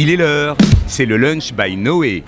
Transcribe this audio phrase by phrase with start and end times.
[0.00, 2.22] Il est l'heure, c'est le lunch by Noé.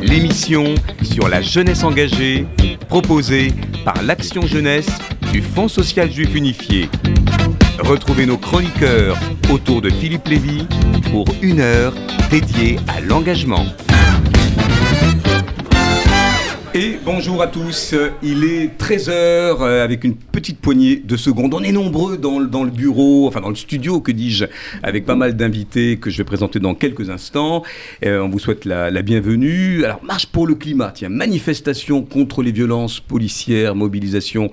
[0.00, 2.46] L'émission sur la jeunesse engagée,
[2.88, 3.52] proposée
[3.84, 4.88] par l'Action Jeunesse
[5.30, 6.88] du Fonds social juif unifié.
[7.80, 9.18] Retrouvez nos chroniqueurs
[9.52, 10.66] autour de Philippe Lévy
[11.12, 11.92] pour une heure
[12.30, 13.66] dédiée à l'engagement.
[17.04, 17.92] Bonjour à tous,
[18.22, 21.52] il est 13h euh, avec une petite poignée de secondes.
[21.52, 24.44] On est nombreux dans, le- bureau, enfin dans le studio, que dis-je,
[24.84, 27.64] avec pas mal d'invités que je vais présenter dans quelques instants.
[28.04, 29.84] Euh, on vous souhaite la, la bienvenue.
[29.84, 34.50] Alors, marche pour le climat, tiens, manifestation contre les violences policières, mobilisation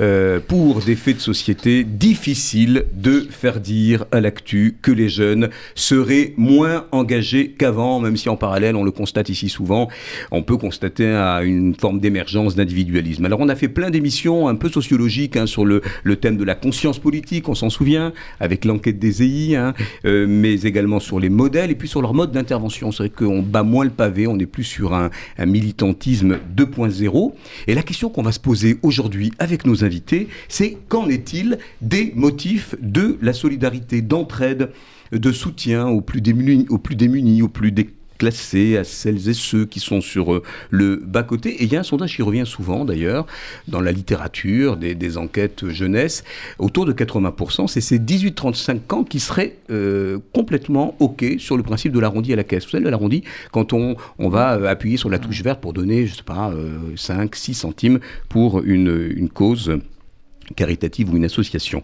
[0.00, 1.84] euh, pour des faits de société.
[1.84, 8.30] Difficile de faire dire à l'actu que les jeunes seraient moins engagés qu'avant, même si
[8.30, 9.88] en parallèle, on le constate ici souvent,
[10.30, 13.24] on peut constater à une forme d'émergence d'individualisme.
[13.24, 16.44] Alors on a fait plein d'émissions un peu sociologiques hein, sur le, le thème de
[16.44, 21.20] la conscience politique, on s'en souvient, avec l'enquête des EI, hein, euh, mais également sur
[21.20, 22.92] les modèles et puis sur leur mode d'intervention.
[22.92, 27.32] C'est vrai qu'on bat moins le pavé, on est plus sur un, un militantisme 2.0.
[27.66, 32.12] Et la question qu'on va se poser aujourd'hui avec nos invités, c'est qu'en est-il des
[32.14, 34.70] motifs de la solidarité, d'entraide,
[35.12, 37.72] de soutien aux plus démunis, aux plus démunis, aux plus
[38.16, 41.50] déclassés, à celles et ceux qui sont sur euh, le bas-côté.
[41.50, 43.26] Et il y a un sondage qui revient souvent d'ailleurs
[43.68, 46.24] dans la littérature, des, enquêtes jeunesse,
[46.58, 51.92] autour de 80%, c'est ces 18-35 ans qui seraient euh, complètement OK sur le principe
[51.92, 52.64] de l'arrondi à la caisse.
[52.64, 56.16] Vous savez, l'arrondi, quand on, va euh, appuyer sur la touche verte pour donner, je
[56.16, 59.78] sais pas, euh, 5, 6 centimes pour une cause
[60.54, 61.82] caritative ou une association.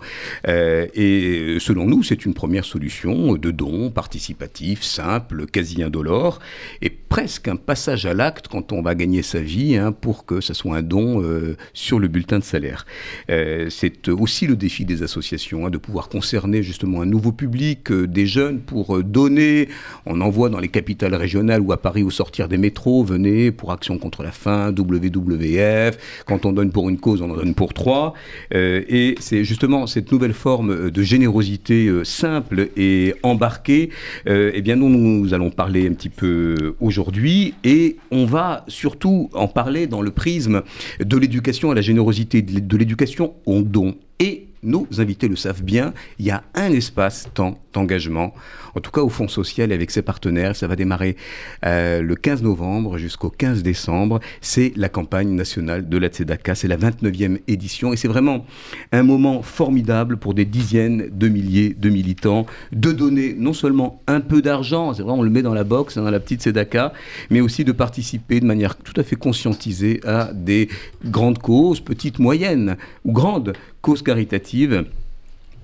[0.49, 6.39] Euh, et selon nous, c'est une première solution de don participatif, simple, quasi indolore,
[6.81, 10.41] et presque un passage à l'acte quand on va gagner sa vie hein, pour que
[10.41, 12.87] ça soit un don euh, sur le bulletin de salaire.
[13.31, 17.91] Euh, c'est aussi le défi des associations, hein, de pouvoir concerner justement un nouveau public,
[17.91, 19.69] euh, des jeunes, pour euh, donner.
[20.07, 23.73] On envoie dans les capitales régionales ou à Paris au sortir des métros, venez pour
[23.73, 26.25] Action contre la faim, WWF.
[26.27, 28.15] Quand on donne pour une cause, on en donne pour trois.
[28.55, 33.91] Euh, et c'est justement cette nouvelle forme euh, de générosité euh, simple et embarquée,
[34.27, 37.55] eh bien, dont nous allons parler un petit peu aujourd'hui.
[37.65, 40.63] Et on va surtout en parler dans le prisme
[41.01, 43.97] de l'éducation à la générosité, de l'éducation au don.
[44.19, 48.33] Et nos invités le savent bien, il y a un espace temps d'engagement,
[48.77, 50.55] en tout cas au Fonds social et avec ses partenaires.
[50.55, 51.17] Ça va démarrer
[51.65, 54.21] euh, le 15 novembre jusqu'au 15 décembre.
[54.41, 56.55] C'est la campagne nationale de la Tzedaka.
[56.55, 58.47] C'est la 29e édition et c'est vraiment
[58.93, 64.21] un moment formidable pour des dizaines de milliers de militants de donner non seulement un
[64.21, 66.93] peu d'argent, c'est vrai, on le met dans la box, hein, dans la petite Tzedaka,
[67.31, 70.69] mais aussi de participer de manière tout à fait conscientisée à des
[71.05, 74.85] grandes causes, petites, moyennes ou grandes causes caritatives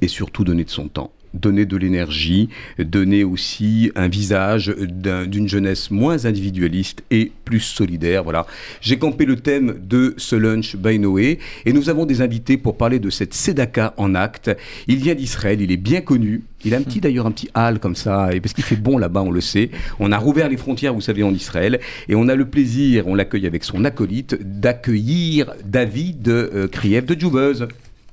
[0.03, 2.49] et surtout donner de son temps donner de l'énergie,
[2.79, 8.25] donner aussi un visage d'un- d'une jeunesse moins individualiste et plus solidaire.
[8.25, 8.47] Voilà.
[8.81, 12.79] J'ai campé le thème de ce lunch by Noé et nous avons des invités pour
[12.79, 14.51] parler de cette Sedaka en acte.
[14.87, 16.45] Il vient d'Israël, il est bien connu.
[16.65, 18.97] Il a un petit d'ailleurs un petit hall comme ça, et parce qu'il fait bon
[18.97, 19.71] là-bas, on le sait.
[20.01, 23.15] On a rouvert les frontières, vous savez, en Israël, et on a le plaisir, on
[23.15, 27.69] l'accueille avec son acolyte, d'accueillir David euh, Kriev de Jouveuse.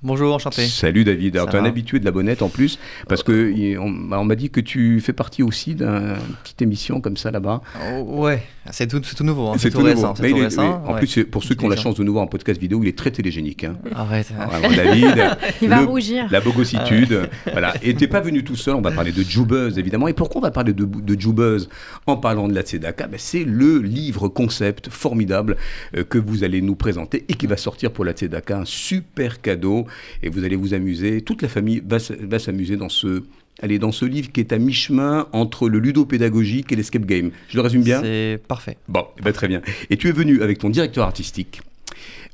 [0.05, 0.67] Bonjour, enchanté.
[0.67, 1.35] Salut David.
[1.35, 2.77] Alors tu es un habitué de la bonnette en plus,
[3.07, 7.01] parce que il- on, on m'a dit que tu fais partie aussi d'une petite émission
[7.01, 7.63] comme ça là-bas.
[7.97, 10.13] Oh, ouais, c'est tout, nouveau, hein, C'est tout, tout récent.
[10.13, 10.99] tout est- récent, en ouais.
[10.99, 12.95] plus, pour ceux qui ont la chance de nous voir en podcast vidéo, il est
[12.95, 13.63] très télégénique.
[13.63, 13.77] hein.
[13.95, 14.27] Arrête.
[14.31, 15.37] Vraiment, David.
[15.63, 16.27] Il va rougir.
[16.29, 17.27] La bogossitude.
[17.51, 17.73] voilà.
[17.81, 20.07] Et t'es pas venu tout seul, on va parler de Joubuzz évidemment.
[20.07, 21.67] Et pourquoi on va parler de, de
[22.05, 23.07] en parlant de la Tzedaka?
[23.07, 25.57] Ben, C'est le livre concept formidable
[25.97, 28.59] euh, que vous allez nous présenter et qui va sortir pour la Tzedaka.
[28.59, 29.87] Un super cadeau.
[30.23, 31.21] Et vous allez vous amuser.
[31.21, 31.99] Toute la famille va,
[32.39, 33.23] s'amuser dans ce.
[33.61, 37.31] Allez, dans ce livre qui est à mi-chemin entre le ludopédagogique et l'escape game.
[37.49, 38.01] Je le résume bien?
[38.03, 38.77] C'est parfait.
[38.89, 39.61] Bon, eh ben, très bien.
[39.89, 41.61] Et tu es venu avec ton directeur artistique.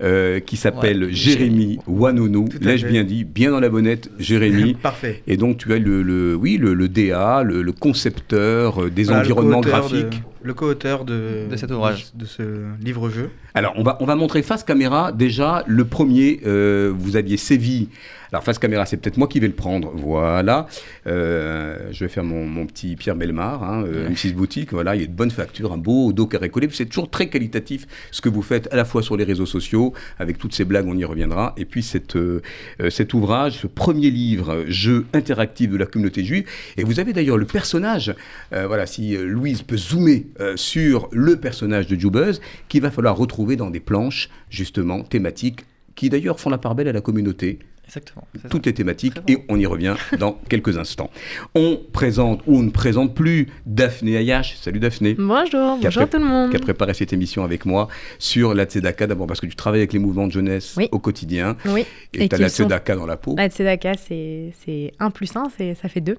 [0.01, 4.73] euh, qui s'appelle Ouais, Jérémy Wanono, l'ai-je bien dit, bien dans la bonnette, Jérémy.
[4.81, 5.21] Parfait.
[5.27, 9.03] Et donc tu as le, le- oui, le, le DA, le, le concepteur euh, des
[9.03, 10.21] Voilà, environnements de- graphiques.
[10.43, 12.11] Le co-auteur de, De cet ouvrage.
[12.13, 12.43] De, de ce
[12.83, 13.29] livre-jeu.
[13.53, 15.11] Alors, on va, on va montrer face caméra.
[15.11, 17.89] Déjà, le premier, euh, vous aviez sévi.
[18.31, 19.91] Alors, face caméra, c'est peut-être moi qui vais le prendre.
[19.93, 20.67] Voilà.
[21.05, 24.71] Euh, je vais faire mon, mon petit Pierre Belmar, hein, euh, M6 Boutique.
[24.71, 26.69] Voilà, il y a de bonne facture, un beau dos carré collé.
[26.71, 29.93] C'est toujours très qualitatif ce que vous faites à la fois sur les réseaux sociaux,
[30.17, 31.53] avec toutes ces blagues, on y reviendra.
[31.57, 32.41] Et puis, cette, euh,
[32.79, 36.45] euh, cet ouvrage, ce premier livre, euh, jeu interactif de la communauté juive.
[36.77, 38.15] Et vous avez d'ailleurs le personnage.
[38.53, 42.91] euh, voilà, si euh, Louise peut zoomer euh, sur le personnage de Jubuzz, qu'il va
[42.91, 47.01] falloir retrouver dans des planches, justement, thématiques, qui d'ailleurs font la part belle à la
[47.01, 47.59] communauté.
[47.93, 48.25] Exactement.
[48.49, 51.09] toutes les thématiques Très et on y revient dans quelques instants.
[51.55, 54.55] On présente ou on ne présente plus Daphné Ayash.
[54.61, 55.15] Salut Daphné.
[55.19, 56.51] Bonjour, bonjour tout le monde.
[56.51, 59.07] qui a préparé cette émission avec moi sur la Tzedaka.
[59.07, 60.87] D'abord parce que tu travailles avec les mouvements de jeunesse Oui.
[60.93, 63.35] au quotidien Oui, et tu as la sont- Tzedaka dans la peau.
[63.37, 66.17] la Tzedaka, c'est c'est 1 plus 1, c'est- ça fait 2.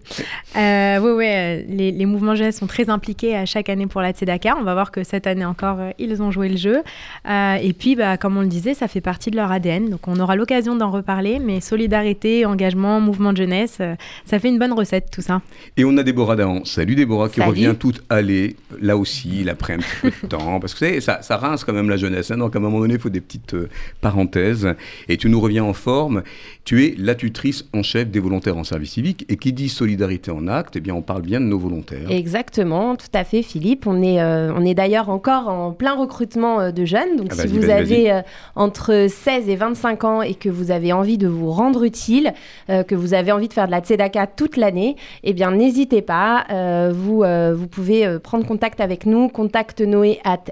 [0.56, 4.10] Euh, oui, oui, les, les mouvements jeunesse sont très impliqués à chaque année pour la
[4.12, 4.56] Tzedaka.
[4.60, 6.82] On va voir que cette année encore, euh, ils ont joué le jeu.
[7.28, 9.88] Euh, et puis, bah, comme on le disait, ça fait partie de leur ADN.
[9.88, 11.38] Donc, on aura l'occasion d'en reparler.
[11.38, 13.94] Mais solidarité, engagement, mouvement de jeunesse, euh,
[14.24, 15.40] ça fait une bonne recette, tout ça.
[15.76, 16.64] Et on a Déborah Dahan.
[16.64, 17.48] Salut Déborah qui Salut.
[17.50, 18.56] revient toute allée.
[18.80, 20.60] Là aussi, il a pris un petit peu de temps.
[20.60, 22.30] Parce que vous savez, ça, ça rince quand même la jeunesse.
[22.30, 22.36] hein.
[22.38, 23.68] donc à un moment donné, il faut des petites euh,
[24.00, 24.68] parenthèses.
[25.08, 26.22] Et tu nous reviens en forme.
[26.64, 29.24] Tu es la tutrice en chef des volontaires en service civique.
[29.28, 32.10] Et qui dit solidarité en acte, eh bien, on parle bien de nos volontaires.
[32.10, 33.86] Exactement, tout à fait, Philippe.
[33.86, 37.16] On est, euh, on est d'ailleurs encore en plein recrutement de jeunes.
[37.16, 38.20] Donc, Ah, si vas-y, vous avez euh,
[38.56, 42.32] entre 16 et 25 ans et que vous avez envie de vous rendre utile,
[42.70, 46.02] euh, que vous avez envie de faire de la tzedaka toute l'année, eh bien, n'hésitez
[46.02, 46.44] pas.
[46.50, 50.44] euh, vous, euh, vous pouvez prendre contact avec nous, contact noé at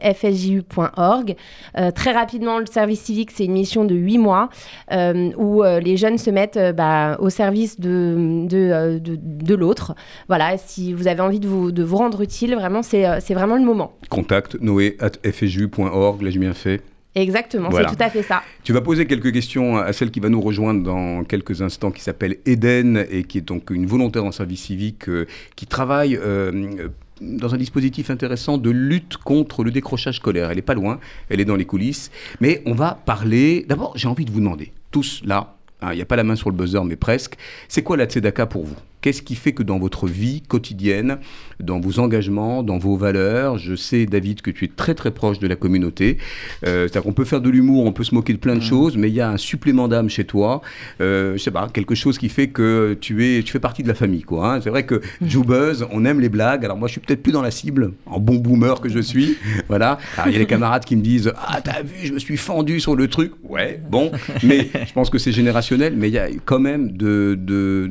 [1.95, 4.49] très rapidement, le service civique, c'est une mission de 8 mois
[4.91, 9.95] où les jeunes se mettent bah, au service de, de, de, l'autre.
[10.29, 13.65] Voilà, si vous avez envie de vous, de vous rendre utile, vraiment, c'est vraiment le
[13.65, 13.93] moment.
[14.09, 15.13] Contact noé at.
[15.23, 16.81] L'ai-je bien fait
[17.15, 17.89] Exactement, Voilà.
[17.89, 18.43] c'est tout à fait ça.
[18.63, 22.03] Tu vas poser quelques questions à celle qui va nous rejoindre dans quelques instants, qui
[22.03, 25.27] s'appelle Eden et qui est donc une volontaire en service civique euh,
[25.57, 26.89] qui travaille euh,
[27.21, 30.51] dans un dispositif intéressant de lutte contre le décrochage scolaire.
[30.51, 32.11] Elle est pas loin, elle est dans les coulisses.
[32.41, 33.67] Mais on va parler.
[33.69, 36.37] D'abord, j'ai envie de vous demander, tous là, hein, il n'y a pas la main
[36.37, 37.35] sur le buzzer, mais presque,
[37.69, 38.77] c'est quoi la Tzedaka pour vous?
[39.01, 41.19] Qu'est-ce qui fait que dans votre vie quotidienne,
[41.59, 45.39] dans vos engagements, dans vos valeurs, je sais, David, que tu es très très proche
[45.39, 46.19] de la communauté.
[46.67, 48.97] Euh, C'est-à-dire qu'on peut faire de l'humour, on peut se moquer de plein de choses,
[48.97, 50.61] mais il y a un supplément d'âme chez toi.
[51.01, 53.89] Euh, je sais pas, quelque chose qui fait que tu es, tu fais partie de
[53.89, 54.55] la famille, quoi.
[54.55, 54.61] hein.
[54.63, 56.65] C'est vrai que Joubuzz, on aime les blagues.
[56.65, 59.37] Alors moi, je suis peut-être plus dans la cible, en bon boomer que je suis.
[59.69, 59.99] voilà.
[60.27, 62.81] Il y a les camarades qui me disent, ah t'as vu, je me suis fendu
[62.81, 63.33] sur le truc.
[63.45, 64.11] Ouais, bon,
[64.43, 67.91] mais je pense que c'est générationnel, mais il y a quand même de, de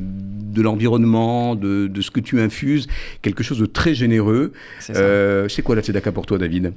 [0.62, 2.86] l'environnement, de, de ce que tu infuses,
[3.22, 4.52] quelque chose de très généreux.
[4.80, 4.96] C'est.
[4.96, 6.72] Euh, quoi la Tzedaka pour toi, David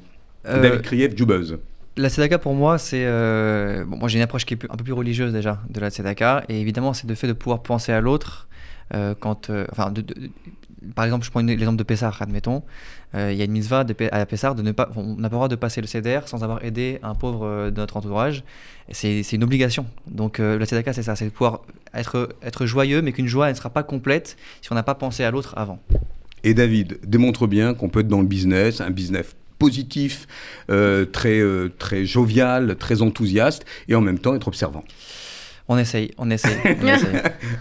[0.47, 1.57] Euh, David Kriev, Joubuzz.
[1.97, 3.03] La Tzedaka pour moi, c'est.
[3.05, 5.89] euh, bon, moi j'ai une approche qui est un peu plus religieuse déjà de la
[5.89, 6.43] Tzedaka.
[6.49, 8.47] Et évidemment, c'est le fait de pouvoir penser à l'autre.
[8.93, 10.29] euh, quand, euh, enfin, de- de- de-
[10.95, 12.63] par exemple, je prends l'exemple de Pessar, admettons.
[13.15, 14.89] Euh, Il y a une mitzvah de, à Pessar de ne pas.
[14.95, 17.71] On n'a pas le droit de passer le CDR sans avoir aidé un pauvre euh,
[17.71, 18.43] de notre entourage.
[18.91, 19.85] C'est une obligation.
[20.07, 21.61] Donc euh, la c'est ça c'est de pouvoir
[21.93, 25.31] être, joyeux, mais qu'une joie ne sera pas complète si on n'a pas pensé à
[25.31, 25.79] l'autre avant.
[26.43, 30.27] Et David démontre bien qu'on peut être dans le business, un business positif,
[30.69, 31.41] euh, très,
[31.79, 34.83] très jovial, très enthousiaste, et en même temps être observant.
[35.69, 36.57] On essaye, on essaye.
[36.65, 37.07] On essaye.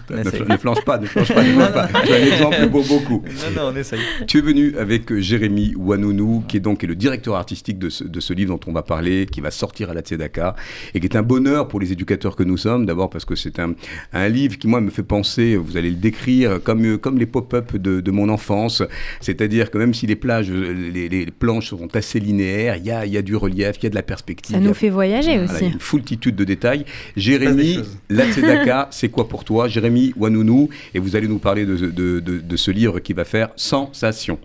[0.09, 0.41] On Ne, essaye.
[0.41, 1.83] fl- ne flanche pas, ne flanche pas, ne flanche pas.
[1.93, 3.23] As un exemple beau beaucoup.
[3.55, 4.01] Non, non, on essaye.
[4.27, 7.87] Tu es venu avec euh, Jérémy Wanounou, qui est donc est le directeur artistique de
[7.89, 10.53] ce, de ce livre dont on va parler, qui va sortir à la Tzedaka,
[10.93, 12.85] et qui est un bonheur pour les éducateurs que nous sommes.
[12.85, 13.73] D'abord parce que c'est un,
[14.11, 17.25] un livre qui, moi, me fait penser, vous allez le décrire, comme, euh, comme les
[17.25, 18.83] pop-up de, de mon enfance.
[19.21, 22.91] C'est-à-dire que même si les plages, euh, les, les planches sont assez linéaires, il y
[22.91, 24.53] a, il y a du relief, il y a de la perspective.
[24.55, 25.63] Ça nous fait voyager voilà, il y aussi.
[25.63, 26.83] a une foultitude de détails.
[27.15, 27.79] Jérémy,
[28.09, 32.19] la Tzedaka, c'est quoi pour toi Jérémy Wanounou, et vous allez nous parler de, de-
[32.19, 34.39] de- de ce livre qui va faire sensation.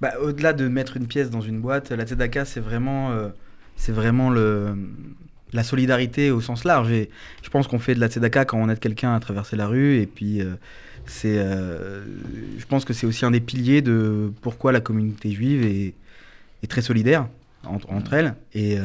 [0.00, 3.28] Bah, Au-delà de mettre une pièce dans une boîte, la Tzedaka, c'est vraiment, euh,
[3.76, 4.74] c'est vraiment le,
[5.52, 6.90] la solidarité au sens large.
[6.90, 7.08] Et
[7.42, 9.98] je pense qu'on fait de la Tzedaka quand on aide quelqu'un à traverser la rue.
[10.00, 10.54] Et puis, euh,
[11.06, 12.04] c'est, euh,
[12.58, 15.94] je pense que c'est aussi un des piliers de pourquoi la communauté juive est,
[16.62, 17.28] est très solidaire
[17.64, 18.34] entre, entre elles.
[18.54, 18.82] Et, euh,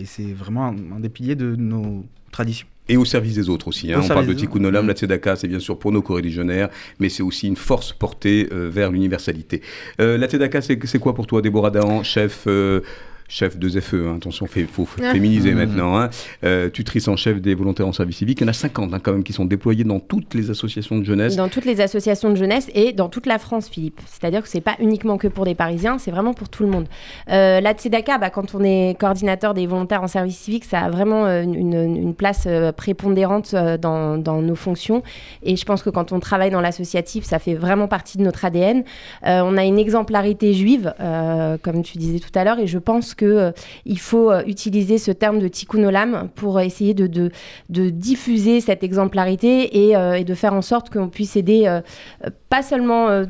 [0.00, 2.66] et c'est vraiment un, un des piliers de nos traditions.
[2.88, 3.92] Et au service des autres aussi.
[3.92, 4.00] hein.
[4.02, 4.62] On parle de Tikkun.
[4.64, 6.68] Olam, la Tzedaka, c'est bien sûr pour nos coreligionnaires,
[7.00, 9.60] mais c'est aussi une force portée euh, vers l'universalité.
[10.00, 12.80] Euh, la Tzedaka, c'est c'est quoi pour toi, Déborah Dahan, chef euh,
[13.28, 14.16] Chef de ZFE, hein.
[14.16, 15.12] attention, il faut Ah.
[15.12, 15.56] féminiser Mhm.
[15.58, 15.98] maintenant.
[15.98, 16.10] Hein.
[16.44, 18.40] Euh, tutrice en chef des volontaires en service civique.
[18.40, 20.96] Il y en a 50 hein, quand même qui sont déployés dans toutes les associations
[20.98, 21.36] de jeunesse.
[21.36, 24.00] Dans toutes les associations de jeunesse et dans toute la France, Philippe.
[24.06, 26.86] C'est-à-dire que c'est pas uniquement que pour des Parisiens, c'est vraiment pour tout le monde.
[27.30, 30.90] Euh, la Tzedaka, bah, quand on est coordinateur des volontaires en service civique, ça a
[30.90, 35.02] vraiment euh, une, une place euh, prépondérante euh, dans, dans nos fonctions.
[35.42, 38.44] Et je pense que quand on travaille dans l'associatif, ça fait vraiment partie de notre
[38.44, 38.84] ADN.
[39.26, 42.78] Euh, on a une exemplarité juive, euh, comme tu disais tout à l'heure, et je
[42.78, 43.50] pense que euh,
[43.84, 47.30] il faut euh, utiliser ce terme de tikkun olam pour essayer de,
[47.68, 51.80] diffuser cette exemplarité et, euh, de faire en sorte qu'on puisse aider euh,
[52.24, 53.24] euh, pas seulement euh,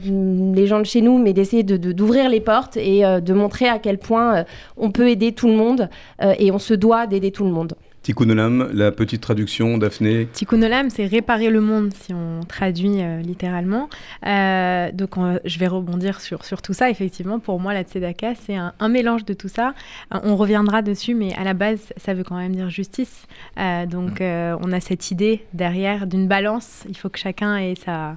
[0.55, 3.33] les gens de chez nous, mais d'essayer de- de- d'ouvrir les portes et euh, de
[3.33, 4.45] montrer à quel point euh,
[4.77, 5.89] on peut aider tout le monde
[6.23, 7.75] euh, et on se doit d'aider tout le monde.
[8.07, 13.03] Tikkun Olam, la petite traduction, Daphné Tikkun Olam, c'est réparer le monde, si on traduit
[13.03, 13.89] euh, littéralement.
[14.25, 16.89] Euh, donc, on- je vais rebondir sur, sur tout ça.
[16.89, 19.75] Effectivement, pour moi, la tzedaka, c'est un, un mélange de tout ça.
[20.15, 23.25] Euh, on reviendra dessus, mais à la base, ça veut quand même dire justice.
[23.59, 26.85] Euh, donc, euh, on a cette idée derrière d'une balance.
[26.89, 28.17] Il faut que chacun ait sa...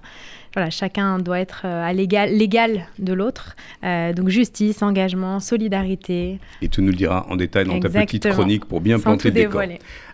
[0.55, 3.55] Voilà, chacun doit être euh, à l'égal, l'égal de l'autre.
[3.83, 8.27] Euh, donc, justice, engagement, solidarité, Et tu nous le diras en détail dans ta petite
[8.29, 9.61] chronique pour bien sans planter le décor.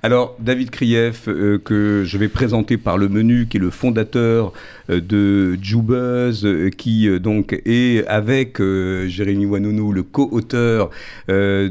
[0.04, 4.52] Alors, David Krief, euh, que je vais présenter par le menu, qui est le fondateur
[4.90, 6.46] euh, de Jubuzz,
[6.78, 10.90] qui donc est avec Jérémy Wanono, le co-auteur
[11.30, 11.70] de,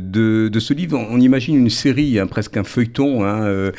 [0.49, 0.99] de ce livre.
[0.99, 3.25] On, on imagine une série, hein, presque un feuilleton.
[3.25, 3.71] hein,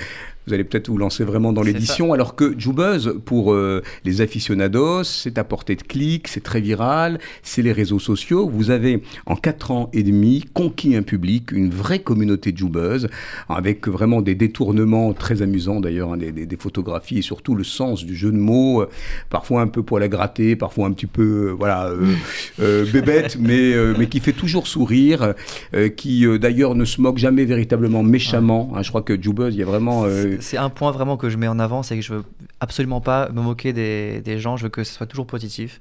[0.48, 5.04] vous allez peut-être vous lancer vraiment dans l'édition, alors que Jubuzz, pour euh, les aficionados,
[5.04, 8.48] c'est à portée de clic, c'est très viral, c'est les réseaux sociaux.
[8.48, 13.08] Vous avez, en 4 ans et demi, conquis un public, une vraie communauté Jubuzz,
[13.50, 17.64] avec vraiment des détournements très amusants d'ailleurs, hein, des, des- des photographies et surtout le
[17.64, 18.90] sens du jeu de mots, euh,
[19.30, 22.14] parfois un peu pour la gratter, parfois un petit peu, euh, voilà, euh,
[22.62, 25.34] euh, bébête, mais, euh, mais qui fait toujours sourire,
[25.74, 28.72] euh, qui euh, d'ailleurs ne se moque jamais véritablement méchamment.
[28.76, 28.84] hein.
[28.84, 30.06] je crois que Jubuzz, il y a vraiment...
[30.42, 32.24] C'est- un point vraiment que je mets en avant, c'est que je veux
[32.60, 35.80] absolument pas me moquer des, des gens, je veux que ce soit toujours positif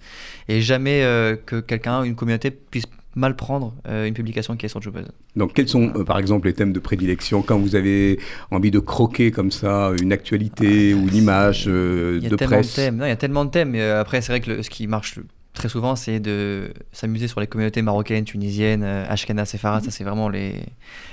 [0.48, 2.84] et jamais euh, que quelqu'un, une communauté puisse
[3.16, 5.06] mal prendre euh, une publication qui est sur Jobuzz.
[5.36, 8.18] Donc, quels sont, euh, par exemple, les thèmes de prédilection quand vous avez
[8.50, 12.34] envie de croquer comme ça une actualité ou une image euh, Il y a de
[12.36, 12.70] tellement presse?
[12.70, 12.96] de thèmes.
[12.96, 13.70] Non, il y a tellement de thèmes.
[13.70, 17.28] Mais après, c'est vrai que le- ce qui marche le- très souvent, c'est de s'amuser
[17.28, 19.84] sur les communautés marocaines, tunisiennes, euh, Ashkenaz, Sepharad.
[19.84, 20.56] Ça, c'est vraiment les,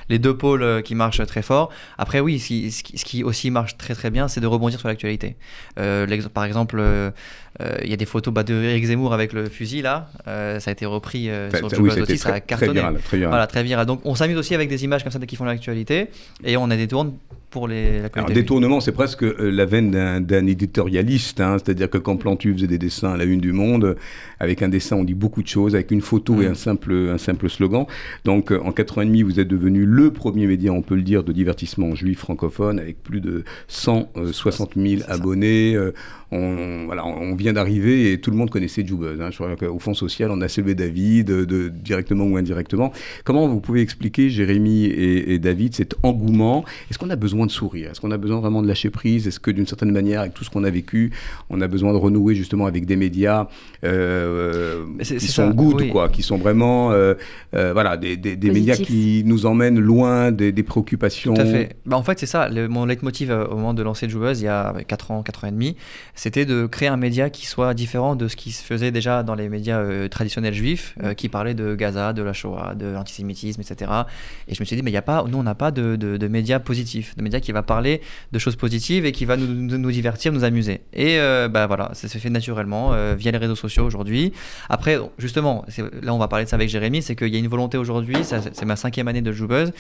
[0.10, 1.69] les deux pôles euh, qui marchent très fort.
[1.98, 5.38] Après, oui, ce qui, ce aussi marche très très bien, c'est de rebondir sur l'actualité.
[5.79, 6.81] Euh, par exemple,
[7.84, 10.10] il y a des photos bah, de Eric Zemmour avec le fusil là.
[10.27, 12.18] Euh, ça a été repris euh, sur Jobuzz oui, aussi.
[12.18, 12.74] Ça a très, très cartonné.
[12.74, 13.32] viral, très viral.
[13.32, 13.86] Voilà, très viral.
[13.86, 16.08] Donc, on s'amuse aussi avec des images comme ça qui font l'actualité
[16.44, 17.13] et on a des tournes
[17.50, 19.91] pour les, la Alors, détournement, c'est presque euh, la veine
[20.24, 23.84] d'un- éditorialiste, hein, c'est-à-dire que quand Plantu faisait des dessins à la une du monde,
[23.84, 23.96] euh,
[24.39, 26.51] avec un dessin on dit beaucoup de choses, avec une photo et Mm.
[26.51, 27.86] un simple, un simple slogan.
[28.24, 30.96] Donc euh, en 4 ans et demi, vous êtes devenu le premier média, on peut
[30.96, 35.13] le dire, de divertissement juif francophone, avec plus de 160 000 C'est ça.
[35.13, 35.75] abonnés.
[35.75, 35.94] Euh,
[36.32, 39.20] on, voilà, on vient d'arriver et tout le monde connaissait Jubuzz.
[39.22, 39.29] Hein.
[39.60, 42.91] Qu'au Fonds social, on a salué David, euh, de, directement ou indirectement.
[43.24, 46.63] Comment vous pouvez expliquer, Jérémy et, et David, cet engouement?
[46.89, 47.91] Est-ce qu'on a besoin de sourire?
[47.91, 49.27] Est-ce qu'on a besoin vraiment de lâcher prise?
[49.27, 51.12] Est-ce que d'une certaine manière, avec tout ce qu'on a vécu,
[51.50, 53.48] on a besoin de renouer justement avec des médias
[53.96, 55.89] euh, qui c'est sont ça, good, oui.
[55.89, 57.13] quoi, qui sont vraiment euh,
[57.55, 61.46] euh, voilà, des, des- des médias qui nous emmènent loin des, des préoccupations Tout à
[61.46, 61.75] fait.
[61.86, 62.50] Bah, en fait, c'est ça.
[62.50, 65.43] Le- mon leitmotiv euh, au moment de lancer Jubuzz, il y a 4 ans, 4
[65.43, 65.75] ans et demi,
[66.15, 69.36] c'était de créer un média qui soit différent de ce qui se faisait déjà dans
[69.36, 73.62] les médias euh, traditionnels juifs, euh, qui parlaient de Gaza, de la Shoah, de l'antisémitisme,
[73.62, 73.91] etc.
[74.48, 76.27] Et je me suis dit, mais il y a pas, nous, on n'a pas de,
[76.27, 80.31] médias positifs, de médias qui va parler de choses positives et qui va nous, divertir,
[80.31, 80.81] nous amuser.
[80.93, 84.33] Et euh, bah, voilà, ça se fait naturellement euh, via les réseaux sociaux aujourd'hui.
[84.69, 85.65] Après, justement,
[86.01, 88.17] là, on va parler de ça avec Jérémy, c'est qu'il y a une volonté aujourd'hui,
[88.24, 89.71] c'est ma cinquième année de Jubuzz,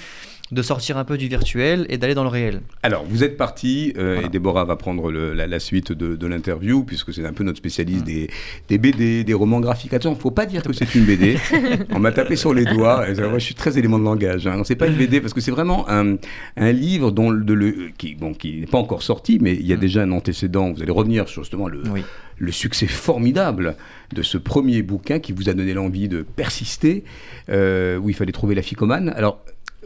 [0.51, 2.61] de sortir un peu du virtuel et d'aller dans le réel.
[2.83, 4.27] Alors, vous êtes parti, euh, Voilà.
[4.27, 7.43] et Déborah va prendre le- la, la suite de, de l'interview, puisque c'est un peu
[7.43, 8.05] notre spécialiste Mm.
[8.05, 8.29] des,
[8.67, 9.93] des BD, des romans graphiques.
[9.93, 11.37] Attention, faut pas dire que c'est une BD.
[11.91, 13.09] On m'a tapé sur les doigts.
[13.09, 14.45] Et moi, je suis très élément de langage.
[14.47, 14.57] Hein.
[14.57, 16.17] Non, c'est pas une BD, parce que c'est vraiment un,
[16.57, 19.73] un livre dont le, le- qui, bon, qui n'est pas encore sorti, mais il y
[19.73, 19.79] a Mm.
[19.79, 20.71] déjà un antécédent.
[20.73, 22.01] Vous allez revenir sur justement le, Oui.
[22.37, 23.75] le succès formidable
[24.13, 27.03] de ce premier bouquin qui vous a donné l'envie de persister,
[27.49, 29.13] euh, où il fallait trouver la ficomane.
[29.15, 29.43] Alors,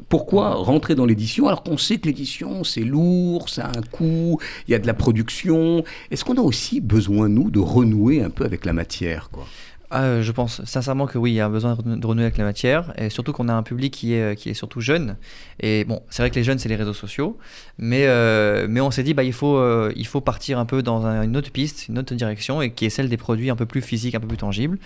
[0.09, 4.39] pourquoi rentrer dans l'édition alors qu'on sait que l'édition c'est lourd, ça a un coût,
[4.67, 5.83] il y a de la production.
[6.11, 9.45] Est-ce qu'on a aussi besoin, nous, de renouer un peu avec la matière quoi?
[9.91, 12.23] Ah, euh, je pense sincèrement que oui, il y a besoin de renou- de renouer
[12.23, 14.81] avec la matière, et surtout qu'on a un public qui est, euh, qui est surtout
[14.81, 15.15] jeune.
[15.59, 17.37] Et bon, c'est vrai que les jeunes, c'est les réseaux sociaux,
[17.77, 20.81] mais, euh, mais on s'est dit, bah, il, faut, euh, il faut partir un peu
[20.81, 23.55] dans un- une autre piste, une autre direction, et qui est celle des produits un
[23.55, 24.77] peu plus physiques, un peu plus tangibles.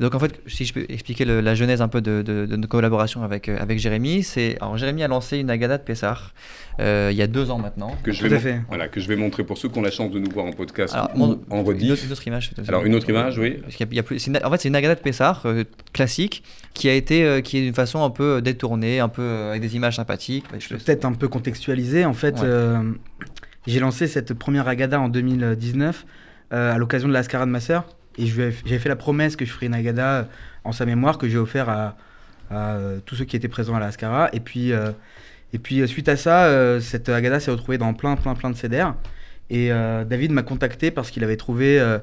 [0.00, 2.56] Donc en fait, si je peux expliquer le- la genèse un peu de, de, de
[2.56, 4.56] notre collaboration avec, euh, avec Jérémy, c'est.
[4.60, 6.34] Alors Jérémy a lancé une Agada de Pessar
[6.80, 7.96] euh, il y a deux ans maintenant.
[8.02, 8.60] que je, vais fait.
[8.68, 10.52] voilà, que je vais montrer pour ceux qui ont la chance de nous voir en
[10.52, 12.04] podcast Alors, ou mon- en Une autre, rediff.
[12.06, 12.50] une autre image.
[12.68, 13.58] Alors, une autre image, oui.
[13.62, 14.94] Parce qu'il y a- il y a plus- c'est une- en fait, c'est une Agada
[14.94, 16.42] de Pessar euh, classique
[16.74, 19.62] qui a été, euh, qui est d'une façon un peu détournée, un peu euh, avec
[19.62, 20.44] des images sympathiques.
[20.58, 22.04] Je peux peut-être un peu contextualiser.
[22.04, 22.78] En fait, Ouais.
[23.66, 26.04] j'ai lancé cette première Agada en 2019
[26.52, 27.84] euh, à l'occasion de la Ascara de ma sœur.
[28.18, 30.28] Et j'avais fait la promesse que je ferais une Agada
[30.64, 31.96] en sa mémoire que j'ai offert à,
[32.50, 34.28] à, tous ceux qui étaient présents à la Ascara.
[34.32, 34.72] Et puis,
[35.52, 38.94] et puis suite à ça, cette Agada s'est retrouvée dans plein, plein, plein de CDR.
[39.50, 41.98] Et euh, David m'a contacté parce qu'il avait trouvé euh,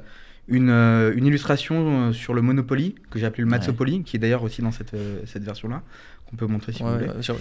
[0.47, 4.19] une, euh, une illustration euh, sur le Monopoly, que j'ai appelé le Matsopoly, qui est
[4.19, 5.81] d'ailleurs aussi dans cette, euh, cette version-là,
[6.29, 7.21] qu'on peut montrer si Ouais, vous voulez.
[7.21, 7.37] sur-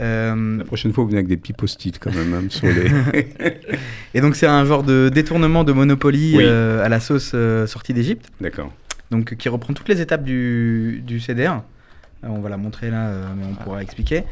[0.00, 2.90] Euh, La prochaine fois, vous venez avec des petits post-it quand même hein, sur les.
[4.14, 6.44] et donc c'est un genre de détournement de Monopoly Oui.
[6.46, 8.72] euh, à la sauce euh, sortie d'Égypte, D'accord.
[9.10, 11.62] donc qui reprend toutes les étapes du, du CDR.
[12.22, 14.24] On va la montrer là, mais on pourra expliquer.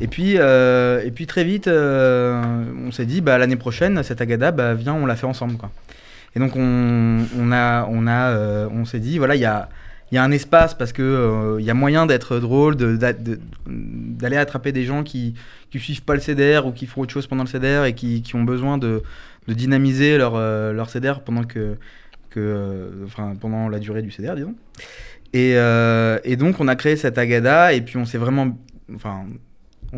[0.00, 2.42] Et puis, euh, et puis très vite, euh,
[2.84, 5.56] on s'est dit, bah, l'année prochaine, cette Agada, bah, viens, on la fait ensemble.
[5.56, 5.70] Quoi.
[6.36, 9.70] Et donc on, on, a, on, a, euh, on s'est dit, voilà, il y a,
[10.12, 13.14] y a un espace parce que euh, il y a moyen d'être drôle, de- d'a-
[13.14, 15.34] de- d'aller attraper des gens qui
[15.70, 18.22] qui suivent pas le CDR ou qui font autre chose pendant le CDR et qui,
[18.22, 19.02] qui ont besoin de,
[19.48, 21.76] de dynamiser leur, euh, leur CDR pendant que,
[23.40, 24.54] pendant la durée du CDR disons.
[25.32, 25.52] Et,
[26.30, 28.56] et donc on a créé cette Agada et puis on s'est vraiment,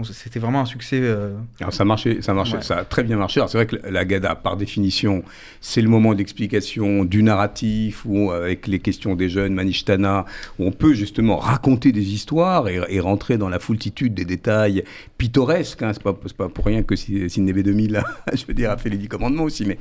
[0.04, 1.00] c'était vraiment un succès.
[1.02, 2.62] euh, Alors ça marchait, ça marchait, Ouais.
[2.62, 3.40] ça a très bien marché.
[3.40, 5.22] Alors c'est vrai que la Gada, par définition,
[5.60, 10.24] c'est le moment d'explication du narratif, où euh, avec les questions des jeunes, Manishtana,
[10.58, 14.84] où on peut justement raconter des histoires et, et rentrer dans la foultitude des détails
[15.16, 15.82] pittoresques.
[15.82, 15.90] Hein.
[15.92, 18.02] C'est pas, c'est pas pour rien que Si- Sidney B2000,
[18.34, 19.64] je veux dire, a fait les Dix Commandements aussi.
[19.64, 19.78] Mais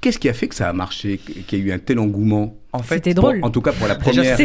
[0.00, 2.56] qu'est-ce qui a fait que ça a marché, qu'il y a eu un tel engouement?
[2.72, 3.40] En fait, C'était Pour- drôle.
[3.42, 4.36] En tout cas pour la première.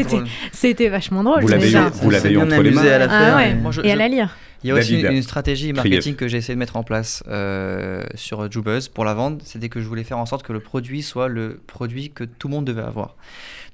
[0.52, 1.88] C'était vachement drôle Vous l'avez déjà.
[1.88, 2.82] eu- vous l'avez entre les mains.
[2.82, 3.36] à la Ah faire.
[3.38, 3.56] ouais.
[3.56, 4.36] Moi, je- Et à je- la lire.
[4.64, 5.76] Il y a aussi une, une stratégie Krief.
[5.84, 9.42] marketing que j'ai essayé de mettre en place euh, sur Jubuzz pour la vente.
[9.44, 12.48] C'était que je voulais faire en sorte que le produit soit le produit que tout
[12.48, 13.16] le monde devait avoir.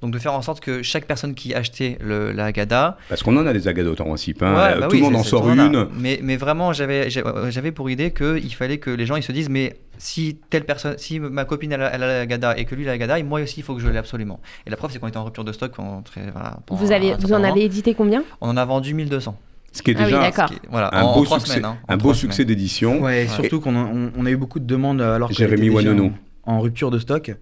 [0.02, 3.34] Donc de faire en sorte que chaque personne qui achetait le, la Agada, Parce qu'on
[3.38, 4.42] en a des agadas en principe.
[4.42, 4.52] hein.
[4.54, 5.88] Ouais, bah tout oui, le monde en sort une.
[5.96, 9.76] Mais, mais vraiment, j'avais pour idée qu'il fallait que les gens ils se disent mais
[9.96, 12.82] si telle personne, si ma copine elle a, elle a la Gada et que lui
[12.82, 14.40] il a la Gada, moi aussi il faut que je l'ai absolument.
[14.66, 17.44] Et la preuve c'est qu'on était en rupture de stock voilà, Vous, avez, en moment.
[17.44, 18.22] avez édité combien?
[18.42, 19.38] On en a vendu 1200.
[19.74, 20.48] Ce qui est Ah oui, déjà d'accord.
[20.48, 21.64] Ce qui est- Voilà, un en, beau succès, semaines.
[21.64, 22.48] hein, un beau succès semaines.
[22.48, 23.00] d'édition.
[23.02, 26.12] Ouais, surtout qu'on a, on, on a eu beaucoup de demandes alors que Jérémy Wanono.
[26.44, 27.34] en rupture de stock.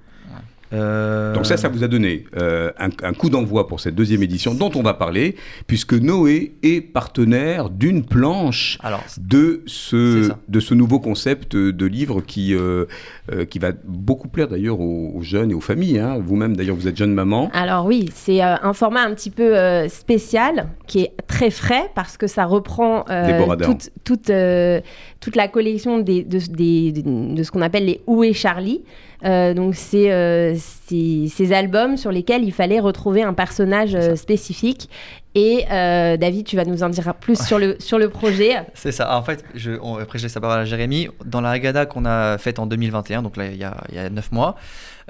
[0.72, 4.22] Euh, Donc ça, ça vous a donné euh, un, un coup d'envoi pour cette deuxième
[4.22, 5.36] édition dont on va parler,
[5.66, 12.20] puisque Noé est partenaire d'une planche Alors, de ce, de ce nouveau concept de livre
[12.22, 12.86] qui, euh,
[13.32, 15.98] euh, qui va beaucoup plaire d'ailleurs aux, aux jeunes et aux familles.
[15.98, 16.18] hein.
[16.24, 17.50] Vous-même d'ailleurs, vous êtes jeune maman.
[17.52, 21.90] Alors oui, c'est euh, un format un petit peu euh, spécial qui est très frais
[21.94, 24.80] parce que ça reprend euh, toute, toute, euh,
[25.20, 28.82] toute la collection des, de, des- de ce qu'on appelle les Où est Charlie.
[29.24, 34.16] Euh, donc c'est euh, c'est- ces albums sur lesquels il fallait retrouver un personnage euh,
[34.16, 34.88] spécifique.
[35.34, 38.56] Et euh, David, tu vas nous en dire plus sur, le, sur le projet.
[38.74, 39.16] c'est ça.
[39.16, 41.08] En fait, je, on- après je laisse la parole à Jérémy.
[41.24, 43.98] Dans la Agada qu'on a faite en 2021, donc là il y a, il y
[43.98, 44.56] a 9 mois,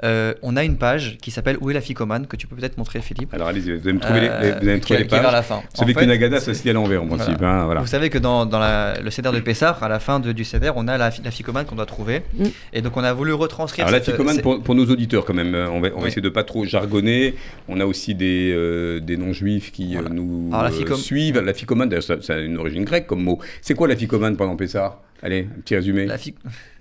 [0.03, 2.77] euh, on a une page qui s'appelle Où est la ficomane que tu peux peut-être
[2.77, 3.33] montrer Philippe.
[3.33, 5.15] Alors allez-y, vous allez me trouver les, Euh, les- vous allez me qui- les qui
[5.15, 5.31] est vers pages.
[5.33, 5.55] la fin.
[5.57, 7.23] Vous savez En qu'une ça se à l'envers en Voilà.
[7.23, 7.43] principe.
[7.43, 7.81] hein, voilà.
[7.81, 10.43] Vous savez que dans, dans la- le CEDER de Pessar, à la fin de- du
[10.45, 12.23] CEDER, on a la, la ficomane qu'on doit trouver.
[12.37, 12.45] Mm.
[12.73, 13.85] Et donc on a voulu retranscrire.
[13.87, 16.07] Alors la ficomane, pour, pour nos auditeurs quand même, on va, on va Oui.
[16.07, 17.35] essayer de pas trop jargonner.
[17.67, 20.12] On a aussi des, euh, des non-juifs qui euh, Voilà.
[20.13, 21.39] Nous Alors, la euh, ficom- suivent.
[21.39, 23.39] La ficomane, d'ailleurs, ça, ça a une origine grecque comme mot.
[23.61, 26.05] C'est quoi la ficomane pendant Pessar Allez, un petit résumé.
[26.05, 26.17] la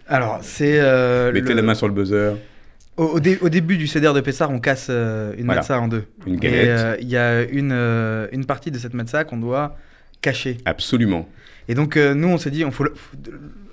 [0.08, 0.78] Alors, c'est.
[0.80, 2.34] euh, Mettez le- la main sur le buzzer.
[2.96, 5.60] Au, au dé- au début du CDR de Pessar, on casse euh, une Voilà.
[5.62, 6.04] matza en deux.
[6.26, 6.68] Une Et galette.
[6.68, 9.76] euh, il y a une, euh, une partie de cette matza qu'on doit
[10.20, 10.58] cacher.
[10.66, 11.26] Absolument.
[11.68, 13.16] Et donc, euh, nous, on s'est dit, on faut le- faut-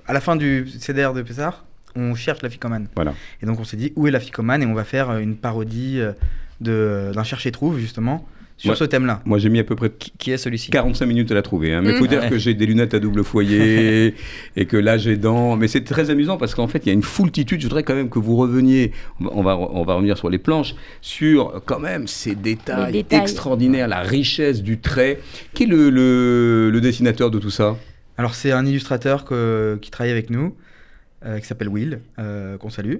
[0.07, 2.87] à la fin du CDR de Pessar, on cherche la ficomane.
[2.95, 3.13] Voilà.
[3.41, 4.63] Et donc, on s'est dit, où est la ficomane?
[4.63, 5.99] Et on va faire une parodie
[6.61, 8.25] de- d'un cherche-et-trouve, justement,
[8.59, 9.21] sur ce thème-là.
[9.25, 10.69] Moi, j'ai mis à peu près qui, est celui-ci?
[10.69, 11.73] 45 minutes à la trouver.
[11.73, 11.81] hein.
[11.81, 12.07] Mais il faut Mmh.
[12.07, 12.29] dire Ouais.
[12.29, 14.13] que j'ai des lunettes à double foyer
[14.55, 15.55] et que là j'ai dents.
[15.55, 17.61] Mais c'est très amusant parce qu'en fait il y a une foultitude.
[17.61, 18.91] Je voudrais quand même que vous reveniez.
[19.19, 24.01] On va, on va revenir sur les planches sur quand même ces détails, extraordinaires, la
[24.01, 25.19] richesse du trait.
[25.53, 27.77] Qui est le, le- le dessinateur de tout ça?
[28.17, 30.53] Alors, c'est un illustrateur que- qui travaille avec nous,
[31.39, 32.95] qui s'appelle Will, euh, qu'on salue.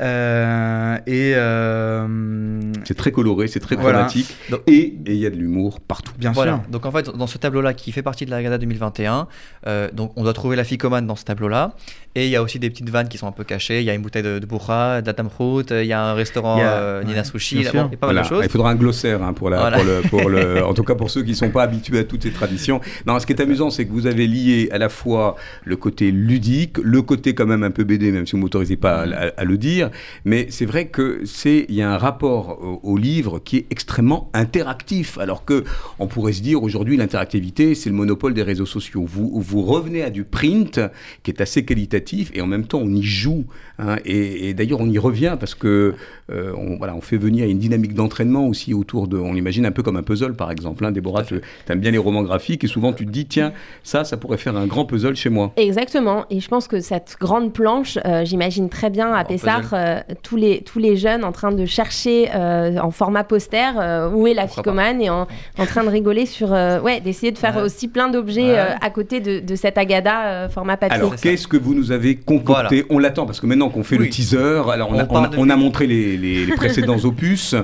[0.00, 4.08] Euh, et euh, C'est très coloré, c'est très Voilà.
[4.50, 4.72] Donc- et
[5.06, 6.12] et il y a de l'humour partout.
[6.18, 6.60] bien Voilà.
[6.62, 6.70] sûr.
[6.70, 9.28] Donc en fait, dans ce tableau-là qui fait partie de la Gada 2021,
[9.66, 11.74] euh, donc on doit trouver la ficomane dans ce tableau-là.
[12.16, 13.80] Et il y a aussi des petites vannes qui sont un peu cachées.
[13.80, 16.14] Il y a une bouteille de, de bourra, de la tamrout, il y a un
[16.14, 18.44] restaurant Il y a- euh, Nina ouais, Sushi, il y a pas mal de choses.
[18.44, 19.76] Il faudra un glossaire hein, pour, la, Voilà.
[19.78, 22.04] pour, le, pour le- en tout cas pour ceux qui ne sont pas habitués à
[22.04, 22.80] toutes ces traditions.
[23.06, 26.12] Non, ce qui est amusant, c'est que vous avez lié à la fois le côté
[26.12, 29.02] ludique, le côté quand même un peu BD, même si vous ne m'autorisez pas à,
[29.26, 29.90] à- à le dire.
[30.24, 33.66] Mais c'est vrai que c'est il y a un rapport au, au livre qui est
[33.70, 35.64] extrêmement interactif, alors que
[35.98, 39.04] on pourrait se dire aujourd'hui l'interactivité c'est le monopole des réseaux sociaux.
[39.04, 40.78] Vous vous revenez à du print
[41.24, 43.44] qui est assez qualitatif et en même temps on y joue.
[43.78, 43.96] hein.
[44.04, 45.94] et et d'ailleurs on y revient parce que
[46.30, 49.18] euh, on, voilà, on fait venir une dynamique d'entraînement aussi autour de.
[49.18, 50.84] On l'imagine un peu comme un puzzle par exemple.
[50.84, 50.92] Hein.
[50.92, 54.16] Déborah, tu aimes bien les romans graphiques et souvent tu te dis tiens, ça, ça
[54.16, 55.52] pourrait faire un grand puzzle chez moi.
[55.56, 56.24] Exactement.
[56.30, 60.36] Et je pense que cette grande planche, euh, j'imagine très bien à Pessard euh, tous,
[60.36, 63.72] les, tous les jeunes en train de chercher en format poster
[64.14, 65.26] où est la ficomane et en,
[65.58, 66.50] en train de rigoler sur.
[66.50, 67.62] ouais, d'essayer de faire Ouais.
[67.62, 68.74] aussi plein d'objets Ouais.
[68.80, 70.96] à côté de, de cette agada format papier.
[70.96, 72.84] Alors, qu'est-ce que vous nous avez concocté.
[72.90, 75.24] On l'attend parce que maintenant qu'on fait le teaser, alors on, On a, parle on
[75.24, 75.62] a- de on a but.
[75.62, 77.54] montré les, les- les précédents opus.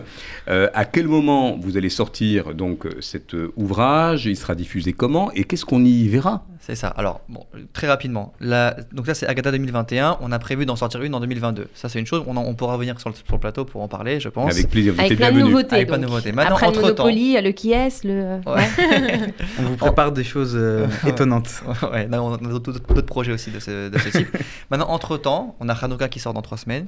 [0.48, 4.26] Euh, à quel moment vous allez sortir donc cet euh, ouvrage?
[4.26, 5.30] Il sera diffusé comment?
[5.34, 6.44] Et qu'est-ce qu'on y verra?
[6.62, 6.88] C'est ça.
[6.88, 8.34] Alors, bon, très rapidement.
[8.38, 10.18] La- donc là, c'est Agatha 2021.
[10.20, 11.68] On a prévu d'en sortir une en 2022.
[11.74, 12.22] Ça, c'est une chose.
[12.26, 14.52] On, en- on pourra revenir sur le, sur le plateau pour en parler, je pense.
[14.52, 15.74] Avec plaisir, vous Avec plein de nouveautés.
[15.76, 16.32] Avec plein de nouveautés.
[16.32, 18.40] Maintenant, Après le entre-temps- Monopoly, le qui est, le.
[18.46, 18.68] Ouais.
[19.58, 21.62] On vous prépare des choses euh, étonnantes.
[21.92, 24.36] ouais, on a d'autres projets aussi de ce, de ce type.
[24.70, 26.86] Maintenant, entre-temps, on a Hanukkah qui sort dans trois semaines.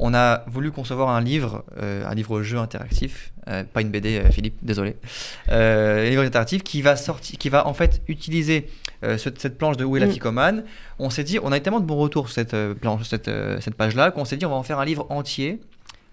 [0.00, 4.30] On a voulu concevoir un livre, euh, un livre-jeu interactif, euh, pas une BD, euh,
[4.30, 4.96] Philippe, désolé.
[5.48, 8.68] Un livre interactif qui va, sortir, qui va en fait utiliser
[9.02, 10.12] ce- cette planche de Où est la Mm.
[10.12, 10.64] ficomane.
[10.98, 13.30] On s'est dit, on a eu tellement de bons retours sur cette, planche, cette,
[13.60, 15.60] cette page-là, qu'on s'est dit, on va en faire un livre entier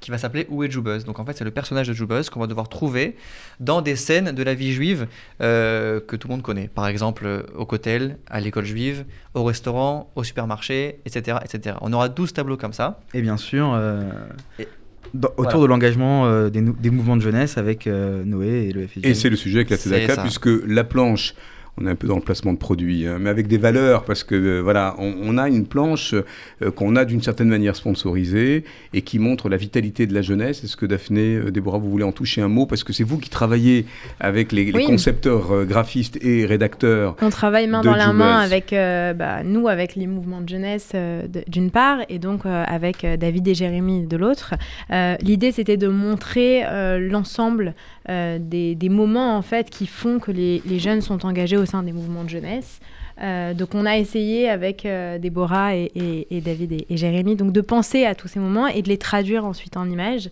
[0.05, 2.39] qui va s'appeler Où est Jubuzz Donc en fait, c'est le personnage de Jubuzz qu'on
[2.39, 3.15] va devoir trouver
[3.59, 5.07] dans des scènes de la vie juive
[5.41, 6.69] euh, que tout le monde connaît.
[6.73, 11.39] Par exemple, euh, au cotel, à l'école juive, au restaurant, au supermarché, etc.
[11.43, 11.77] etc.
[11.81, 12.99] On aura 12 tableaux comme ça.
[13.15, 14.03] Et bien sûr, euh,
[14.59, 14.67] Et-
[15.15, 15.61] dans- autour voilà.
[15.61, 19.05] de l'engagement euh, des, mouvements de jeunesse avec euh, Noé et le FIJ.
[19.05, 21.33] Et c'est le sujet avec la Tzedaka, puisque la planche,
[21.77, 24.23] on est un peu dans le placement de produits, hein, mais avec des valeurs, parce
[24.23, 28.63] que euh, voilà, on, on a une planche euh, qu'on a d'une certaine manière sponsorisée
[28.93, 30.63] et qui montre la vitalité de la jeunesse.
[30.63, 32.65] Est-ce que Daphné, euh, Déborah, vous voulez en toucher un mot?
[32.65, 33.85] Parce que c'est vous qui travaillez
[34.21, 37.15] avec les, concepteurs, graphistes et rédacteurs.
[37.21, 40.91] On travaille main dans la main avec bah, nous, avec les mouvements de jeunesse
[41.47, 44.53] d'une part, et donc avec David et Jérémy de l'autre.
[45.21, 46.63] L'idée, c'était de montrer
[46.99, 47.73] l'ensemble
[48.07, 51.83] des, des moments en fait qui font que les, les jeunes sont engagés au sein
[51.83, 52.79] des mouvements de jeunesse.
[53.21, 57.37] Euh, donc on a essayé avec euh, Déborah et, et- et David et, et Jérémy
[57.37, 60.29] donc de penser à tous ces moments et de les traduire ensuite en images.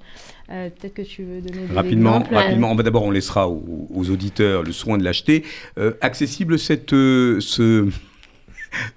[0.52, 2.36] Euh, Peut-être que tu veux donner des Rapidement, exemples.
[2.36, 2.72] rapidement.
[2.72, 5.44] On va d'abord, on laissera aux, aux auditeurs le soin de l'acheter.
[5.78, 7.88] Euh, accessible cette, euh, ce,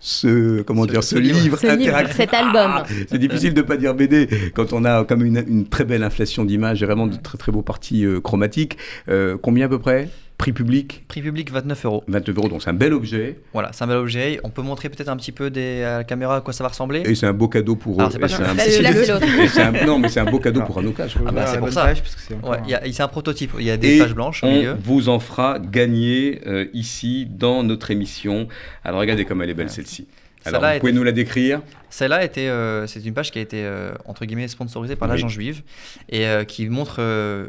[0.00, 1.64] ce, comment Ce- dire, ce ce livre.
[1.64, 2.16] interactif.
[2.16, 2.72] cet album.
[2.78, 6.02] Ah, c'est difficile de pas dire BD quand on a comme une, une très belle
[6.02, 8.76] inflation d'images et vraiment de très très beaux parties euh, chromatiques.
[9.08, 10.08] Euh, combien à peu près?
[10.38, 12.04] Prix public Prix public 29 euros.
[12.08, 14.38] 29 euros, donc c'est un bel objet Voilà, c'est un bel objet.
[14.44, 16.68] On peut montrer peut-être un petit peu des, à la caméra à quoi ça va
[16.68, 17.02] ressembler.
[17.06, 18.00] et c'est un beau cadeau pour eux.
[18.00, 18.56] Alors, c'est pas un-
[19.48, 21.28] c'est un- non, mais c'est un beau cadeau pour Hanouka, je crois.
[21.30, 21.84] Ah bah, Voilà, c'est pour ça.
[21.86, 23.52] page, parce que c'est un- il y a- c'est un prototype.
[23.58, 24.76] Il y a des Et pages blanches au on milieu.
[24.84, 28.46] vous en fera gagner euh, ici dans notre émission.
[28.84, 30.06] Alors regardez comme elle est belle celle-ci.
[30.44, 33.42] Alors vous pouvez était- nous la décrire Celle-là était, euh, c'est une page qui a
[33.42, 35.14] été euh, entre guillemets sponsorisée par Oui.
[35.14, 35.62] l'agent juive
[36.10, 37.48] et euh, qui montre euh,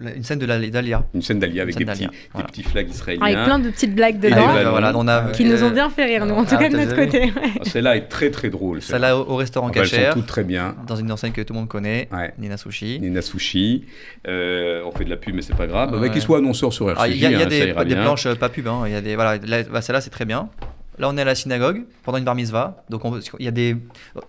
[0.00, 1.04] une scène de la- d'Alia.
[1.14, 2.46] Une scène d'Alia avec des petits, voilà.
[2.46, 3.24] des petits flags israéliens.
[3.24, 4.36] Avec plein de petites blagues dedans.
[4.46, 4.70] ballons.
[4.70, 6.68] voilà, on a, qui nous ont euh, bien fait rire, nous, en tout ah, cas
[6.68, 7.20] de notre côté.
[7.20, 7.32] ouais.
[7.60, 8.82] Ah, Celle-là est très très drôle.
[8.82, 10.74] Celle-là au, au restaurant Enfin, elles sont toutes très bien.
[10.86, 12.32] dans une enseigne que tout le monde connaît, Ouais.
[12.38, 12.98] Nina Sushi.
[13.00, 13.84] Nina Sushi.
[14.26, 15.90] Euh, on fait de la pub, mais c'est pas grave.
[15.90, 16.10] Bah, Ouais.
[16.10, 17.58] Qu'il soit annonceur sur RCJ, Ah, Il y a, il y a hein, ça des,
[17.68, 18.02] ira des bien.
[18.04, 18.82] planches euh, pas pub, hein.
[18.86, 20.48] il y a des, voilà, là, bah, celle-là c'est très bien.
[20.96, 23.50] Là on est à la synagogue pendant une bar mitzvah, donc on- il y a
[23.50, 23.74] des,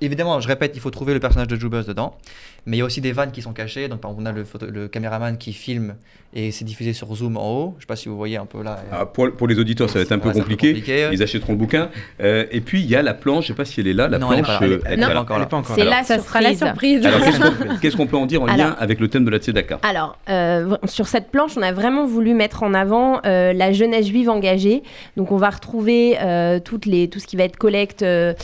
[0.01, 2.17] évidemment je répète il faut trouver le personnage de Jubus dedans,
[2.65, 4.35] mais il y a aussi des vannes qui sont cachées, donc par exemple on a
[4.35, 5.95] le, photo- le caméraman qui filme
[6.37, 8.61] et c'est diffusé sur Zoom en haut, je sais pas si vous voyez un peu
[8.61, 8.83] là.
[8.91, 10.67] Ah, pour, pour les auditeurs, ça va être un peu Ouais, compliqué.
[10.73, 11.07] compliqué.
[11.13, 11.89] Ils achèteront le bouquin.
[12.21, 13.43] Euh, et puis, il y a la planche.
[13.45, 14.09] Je sais pas si elle est là.
[14.09, 14.59] La Non, elle est planche.
[14.59, 15.05] pas euh, Elle est- elle- non.
[15.05, 15.21] voilà.
[15.21, 16.03] encore Elle pas encore C'est là.
[16.03, 17.07] Ça sera la surprise.
[17.81, 20.75] qu'est-ce qu'on peut en dire en lien avec le thème de la Tzedaka Alors, euh,
[20.83, 24.83] sur cette planche, on a vraiment voulu mettre en avant euh, la jeunesse juive engagée.
[25.15, 28.35] Donc, on va retrouver euh, toutes les, tout ce qui va être collecte de,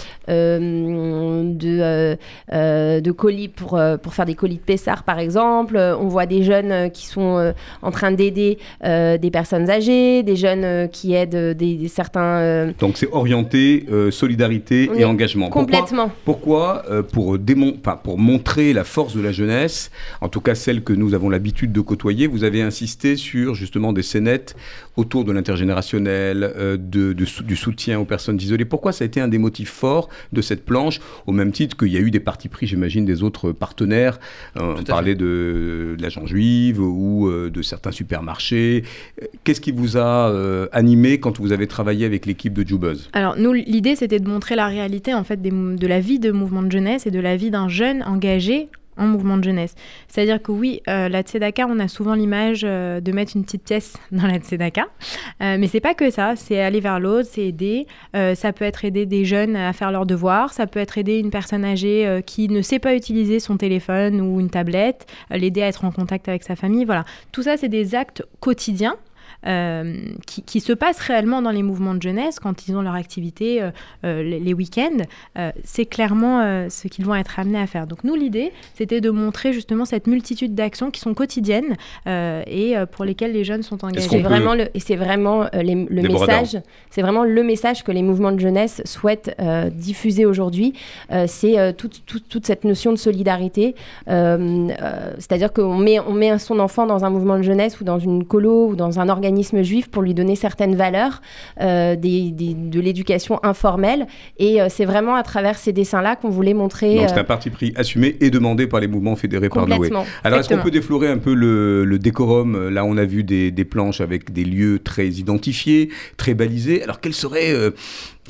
[3.00, 3.78] de colis pour,
[4.12, 5.78] pour faire des colis de Pessard, par exemple.
[5.78, 10.22] Euh, On voit des jeunes euh, qui sont euh, en train d'aider des personnes âgées,
[10.22, 12.74] des jeunes qui aident des, des certains...
[12.78, 15.50] Donc, c'est orienté solidarité On et engagement.
[15.50, 16.12] Complètement.
[16.26, 20.84] Pourquoi pour, démon- enfin, pour montrer la force de la jeunesse, en tout cas celle
[20.84, 24.56] que nous avons l'habitude de côtoyer, vous avez insisté sur justement des scénettes
[24.98, 28.66] autour de l'intergénérationnel, euh, de, du soutien aux personnes isolées.
[28.66, 31.90] Pourquoi ça a été un des motifs forts de cette planche, au même titre qu'il
[31.90, 34.20] y a eu des partis pris, j'imagine, des autres partenaires.
[34.58, 38.84] Euh, on parlait de, de l'agent juive ou euh, de certains supermarchés.
[39.22, 43.10] Euh, Qu'est-ce qui vous a euh, animé quand vous avez travaillé avec l'équipe de Jubuzz?
[43.14, 46.32] Alors nous, l'idée c'était de montrer la réalité en fait des de la vie de
[46.32, 49.76] mouvement de jeunesse et de la vie d'un jeune engagé en mouvement de jeunesse.
[50.08, 53.64] C'est-à-dire que oui, euh, la Tzedaka, on a souvent l'image euh, de mettre une petite
[53.64, 54.88] pièce dans la Tzedaka,
[55.42, 57.88] euh, mais c'est pas que ça, c'est aller vers l'autre, c'est aider.
[58.16, 61.20] Euh, ça peut être aider des jeunes à faire leurs devoirs, ça peut être aider
[61.20, 65.68] une personne âgée qui ne sait pas utiliser son téléphone ou une tablette, l'aider à
[65.68, 66.86] être en contact avec sa famille.
[66.86, 68.98] Voilà, tout ça, c'est des actes quotidiens
[69.48, 69.96] euh,
[70.28, 73.62] qui, qui se passent réellement dans les mouvements de jeunesse quand ils ont leur activité
[73.62, 73.72] euh,
[74.06, 75.04] euh, les, les week-ends.
[75.38, 77.88] Euh, c'est clairement euh, ce qu'ils vont être amenés à faire.
[77.88, 81.76] Donc nous, l'idée, c'était de montrer justement cette multitude d'actions qui sont quotidiennes
[82.08, 84.08] euh, et pour lesquelles les jeunes sont engagés.
[84.08, 86.58] C'est peut- vraiment le, et c'est vraiment euh, les- le message,
[86.90, 90.74] c'est vraiment le message que les mouvements de jeunesse souhaitent euh, diffuser aujourd'hui.
[91.12, 93.76] Euh, c'est euh, toute, toute- toute cette notion de solidarité.
[94.08, 97.84] Euh, euh, C'est-à-dire qu'on met, on met son enfant dans un mouvement de jeunesse ou
[97.84, 99.31] dans une colo ou dans un organisme
[99.64, 101.22] juif pour lui donner certaines valeurs,
[101.62, 104.08] euh, des- des- de l'éducation informelle.
[104.38, 107.24] Et euh, c'est vraiment à travers ces dessins-là qu'on voulait montrer Donc c'est euh, un
[107.26, 109.90] parti pris assumé et demandé par les mouvements fédérés par Noé.
[110.24, 112.70] Alors, est-ce qu'on peut déflorer un peu le, le décorum?
[112.70, 116.84] Là, on a vu des, des planches avec des lieux très identifiés, très balisés.
[116.84, 117.72] Alors, quel serait, euh,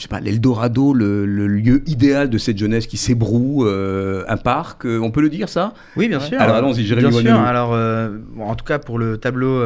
[0.02, 4.38] je sais pas, l'Eldorado, le, le lieu idéal de cette jeunesse qui s'ébroue euh, Un
[4.38, 5.76] parc euh, On peut le dire, ça?
[5.96, 6.42] Oui, bien sûr.
[6.42, 7.40] Alors, allons-y, Jérémy Bien sûr.
[7.40, 9.64] Alors, euh, bon, en tout cas, pour le tableau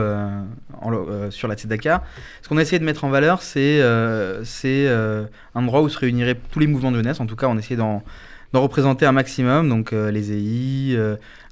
[0.82, 0.92] en
[1.30, 2.04] sur la Tzedaka,
[2.42, 3.82] ce qu'on a essayé de mettre en valeur, c'est
[4.44, 7.22] c'est, un endroit où se réuniraient tous les mouvements de jeunesse.
[7.22, 8.04] En tout cas, on essayait d'en
[8.52, 9.70] d'en représenter un maximum.
[9.70, 10.98] Donc, les EI,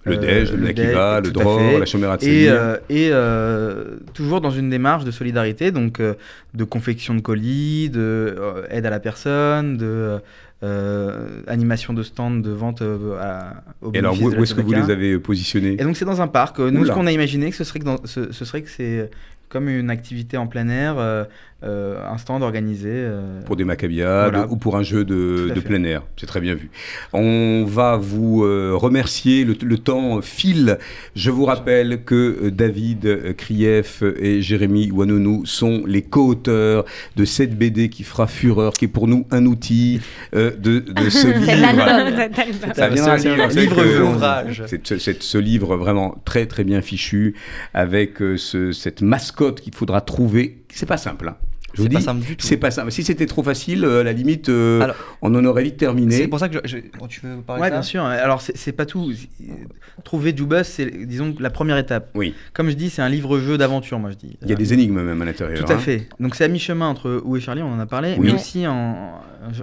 [0.06, 4.42] Le euh, DEJ, le Nakiva, le à DROR, la Chomera Et, euh, et euh, toujours
[4.42, 8.36] dans une démarche de solidarité, donc de confection de colis, de
[8.70, 10.20] aide à la personne, de
[10.64, 14.72] euh, animation de stands de vente euh, à, au Et alors, où, est-ce que vous
[14.72, 15.74] les avez positionnés?
[15.80, 16.60] Et donc c'est dans un parc.
[16.60, 16.88] Nous, Oula.
[16.94, 19.10] ce qu'on a imaginé, que ce serait que, dans- ce, ce serait que c'est
[19.50, 21.26] comme une activité en plein air, euh,
[21.64, 22.90] euh, un stand organisé.
[22.92, 24.48] euh, pour des maccabiades Voilà.
[24.52, 26.04] ou pour un jeu de, de plein air.
[26.18, 26.70] C'est très bien vu.
[27.14, 29.44] On va vous euh, remercier.
[29.46, 30.78] Le, le temps file.
[31.16, 37.58] Je vous rappelle que euh, David Krief et Jérémy Wanonou sont les co-auteurs de cette
[37.58, 40.02] BD qui fera fureur, qui est pour nous un outil
[40.36, 42.74] euh, de, de ce C'est livre.
[42.76, 44.64] Ça viendra C'est un dire, livre- livre ouvrage.
[44.68, 47.36] c'est ce, livre vraiment très très bien fichu
[47.74, 50.64] avec euh, ce- cette mascotte qu'il faudra trouver.
[50.70, 51.28] C'est pas simple.
[51.30, 51.36] hein.
[51.74, 52.46] Je vous C'est pas dis, simple du tout.
[52.46, 52.92] c'est pas simple.
[52.92, 56.16] Si c'était trop facile, euh, à la limite, euh, Alors, on en aurait vite terminé.
[56.16, 58.04] C'est pour ça que je, je- oh, tu veux parler Ouais, de ça bien sûr.
[58.06, 59.12] Alors c'est pas tout.
[60.04, 62.10] Trouver du buzz, c'est disons la première étape.
[62.16, 62.34] Oui.
[62.54, 64.38] Comme je dis, c'est un livre-jeu d'aventure, moi je dis.
[64.42, 65.64] Il y a des énigmes même à l'intérieur.
[65.66, 65.80] Tout à hein.
[65.80, 66.08] fait.
[66.20, 68.28] Donc c'est à mi-chemin entre Où est Charlie, on en a parlé, Oui.
[68.28, 69.12] mais aussi en,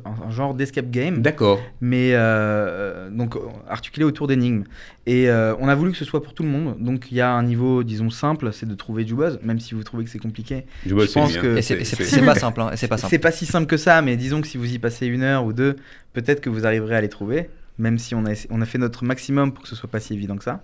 [0.04, 1.22] en genre d'escape game.
[1.22, 1.58] D'accord.
[1.80, 4.64] mais euh, donc euh, articulé autour d'énigmes.
[5.06, 6.76] Et euh, on a voulu que ce soit pour tout le monde.
[6.80, 9.74] Donc il y a un niveau, disons, simple, c'est de trouver du buzz, même si
[9.74, 10.66] vous trouvez que c'est compliqué.
[10.86, 11.40] Je, vois, Je c'est pense bien.
[11.42, 13.10] que- Et c'est- et c'est c'est pas simple, hein, c'est pas simple.
[13.10, 15.44] C'est pas si simple que ça, mais disons que si vous y passez une heure
[15.44, 15.76] ou deux,
[16.12, 19.04] peut-être que vous arriverez à les trouver, même si on a, on a fait notre
[19.04, 20.62] maximum pour que ce soit pas si évident que ça.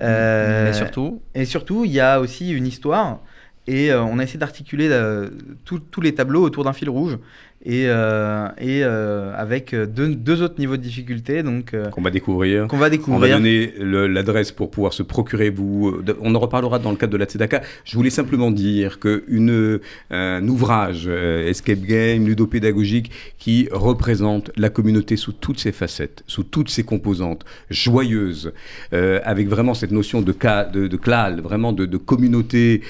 [0.00, 3.20] Euh, Mais surtout, Et surtout, il y a aussi une histoire.
[3.68, 5.28] Et euh, on a essayé d'articuler euh,
[5.64, 7.18] tous tous les tableaux autour d'un fil rouge.
[7.64, 12.10] Et, euh, et euh, avec deux, deux autres niveaux de difficulté donc, euh, Qu'on va
[12.10, 12.66] découvrir.
[12.66, 13.36] qu'on va On va découvrir.
[13.36, 13.72] donner
[14.08, 15.48] l'adresse pour pouvoir se procurer.
[15.50, 17.62] Vous, on en reparlera dans le cadre de la Tzedaka.
[17.84, 19.78] Je voulais simplement dire que une,
[20.10, 26.68] un ouvrage escape game ludopédagogique qui représente la communauté sous toutes ses facettes, sous toutes
[26.68, 28.52] ses composantes, joyeuse,
[28.90, 32.82] avec vraiment cette notion de, ca- de, de clal, vraiment de, de communauté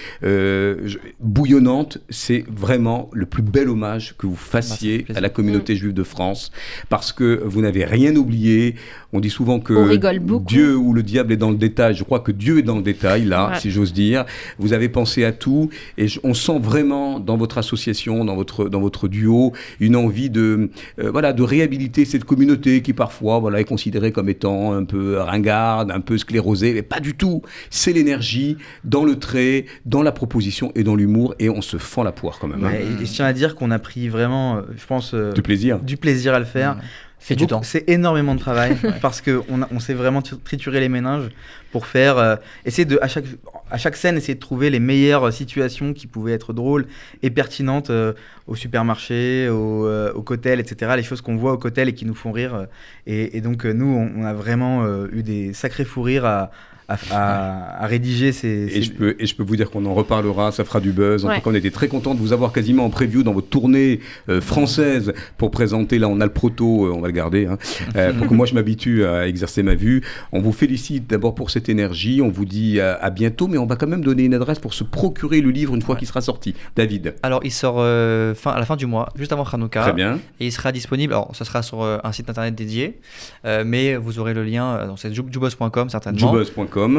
[1.20, 4.61] bouillonnante, c'est vraiment le plus bel hommage que vous fassiez
[5.14, 6.50] à la communauté juive de France,
[6.88, 8.74] parce que vous n'avez rien oublié.
[9.12, 9.74] On dit souvent que.
[10.46, 11.94] Dieu ou le diable est dans le détail.
[11.94, 13.58] Je crois que Dieu est dans le détail, là, Ouais.
[13.58, 14.24] si j'ose dire.
[14.58, 18.68] Vous avez pensé à tout, et je- on sent vraiment dans votre association, dans votre,
[18.68, 23.60] dans votre duo, une envie de, euh, voilà, de réhabiliter cette communauté qui parfois voilà,
[23.60, 27.42] est considérée comme étant un peu ringarde, un peu sclérosée, mais pas du tout.
[27.70, 32.02] C'est l'énergie dans le trait, dans la proposition et dans l'humour, et on se fend
[32.02, 32.64] la poire quand même.
[32.64, 32.68] hein.
[32.68, 35.32] Ouais, et, et je tiens à dire qu'on a pris vraiment, euh, je pense, euh,
[35.32, 35.78] Du plaisir.
[35.80, 36.76] du plaisir à le faire.
[37.36, 37.62] du temps.
[37.62, 41.28] C'est énormément de travail parce qu'on on s'est vraiment tri- trituré les méninges
[41.70, 42.34] pour faire euh,
[42.66, 43.24] essayer de à chaque
[43.70, 46.86] à chaque scène essayer de trouver les meilleures situations qui pouvaient être drôles
[47.22, 48.12] et pertinentes euh,
[48.48, 50.92] au supermarché, au, euh, au cotel, etc.
[50.96, 52.66] Les choses qu'on voit au cotel et qui nous font rire.
[53.06, 56.24] et, et donc euh, nous on, on a vraiment euh, eu des sacrés fous rires
[56.26, 56.50] à,
[56.88, 58.48] à, à- à rédiger ces.
[58.66, 60.92] Et ces- je, peux, et je peux vous dire qu'on en reparlera, ça fera du
[60.92, 61.24] buzz.
[61.24, 61.36] En Ouais.
[61.36, 64.00] tout cas, on était très content de vous avoir quasiment en preview dans votre tournée
[64.28, 65.98] euh, française pour présenter.
[65.98, 67.58] Là, on a le proto, euh, on va le garder, hein,
[67.96, 70.02] euh, pour que moi je m'habitue à exercer ma vue.
[70.32, 72.20] On vous félicite d'abord pour cette énergie.
[72.22, 74.74] On vous dit à, à bientôt, mais on va quand même donner une adresse pour
[74.74, 76.54] se procurer le livre une fois qu'il sera sorti.
[76.76, 77.14] David.
[77.22, 79.80] Alors, il sort euh, fin, à la fin du mois, juste avant Hanouka.
[79.82, 80.18] Très bien.
[80.40, 83.00] Et il sera disponible, alors ce sera sur euh, un site internet dédié,
[83.44, 86.18] euh, mais vous aurez le lien, euh, c'est jub- jubuzz.com certainement.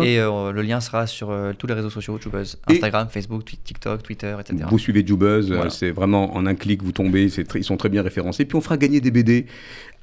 [0.03, 3.43] Et euh, le lien sera sur euh, tous les réseaux sociaux, Jubuzz, Et- Instagram, Facebook,
[3.63, 4.65] TikTok, Twitter, etc.
[4.69, 5.69] Vous suivez Jubuzz, euh, Voilà.
[5.69, 8.45] c'est vraiment en un clic, vous tombez, ils sont très bien référencés.
[8.45, 9.45] Puis on fera gagner des BD.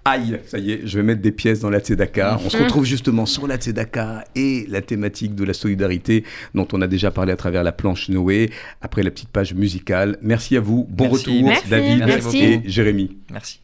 [0.02, 2.40] Aïe, ça y est, je vais mettre des pièces dans la Tzedaka.
[2.42, 6.80] On se retrouve justement sur la Tzedaka et la thématique de la solidarité dont on
[6.80, 10.16] a déjà parlé à travers la planche Noé, après la petite page musicale.
[10.22, 11.18] Merci à vous, bon Merci.
[11.30, 11.68] retour Merci.
[11.68, 12.62] David Merci et.
[12.64, 13.18] Jérémy.
[13.30, 13.60] Merci.